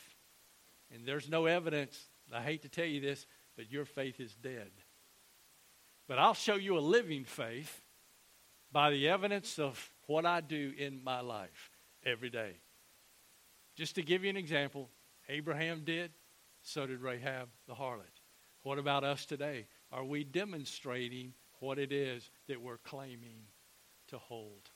and 0.94 1.06
there's 1.06 1.30
no 1.30 1.46
evidence, 1.46 2.10
I 2.34 2.42
hate 2.42 2.64
to 2.64 2.70
tell 2.70 2.86
you 2.86 3.00
this, 3.00 3.26
but 3.56 3.72
your 3.72 3.86
faith 3.86 4.20
is 4.20 4.36
dead. 4.36 4.72
But 6.08 6.20
I'll 6.20 6.34
show 6.34 6.56
you 6.56 6.78
a 6.78 6.80
living 6.80 7.24
faith 7.24 7.82
by 8.72 8.90
the 8.90 9.10
evidence 9.10 9.60
of 9.60 9.92
what 10.08 10.26
I 10.26 10.42
do 10.42 10.74
in 10.78 11.04
my 11.04 11.22
life 11.22 11.72
every 12.06 12.30
day. 12.30 12.58
Just 13.76 13.96
to 13.96 14.02
give 14.02 14.24
you 14.24 14.30
an 14.30 14.38
example, 14.38 14.90
Abraham 15.28 15.84
did, 15.86 16.12
so 16.62 16.88
did 16.88 17.02
Rahab 17.02 17.50
the 17.68 17.76
harlot. 17.76 18.22
What 18.64 18.80
about 18.80 19.04
us 19.04 19.26
today? 19.26 19.68
Are 19.92 20.04
we 20.04 20.24
demonstrating 20.24 21.34
what 21.60 21.80
it 21.80 21.91
is 21.91 22.30
that 22.47 22.62
we're 22.62 22.78
claiming 22.78 23.43
to 24.07 24.18
hold? 24.18 24.70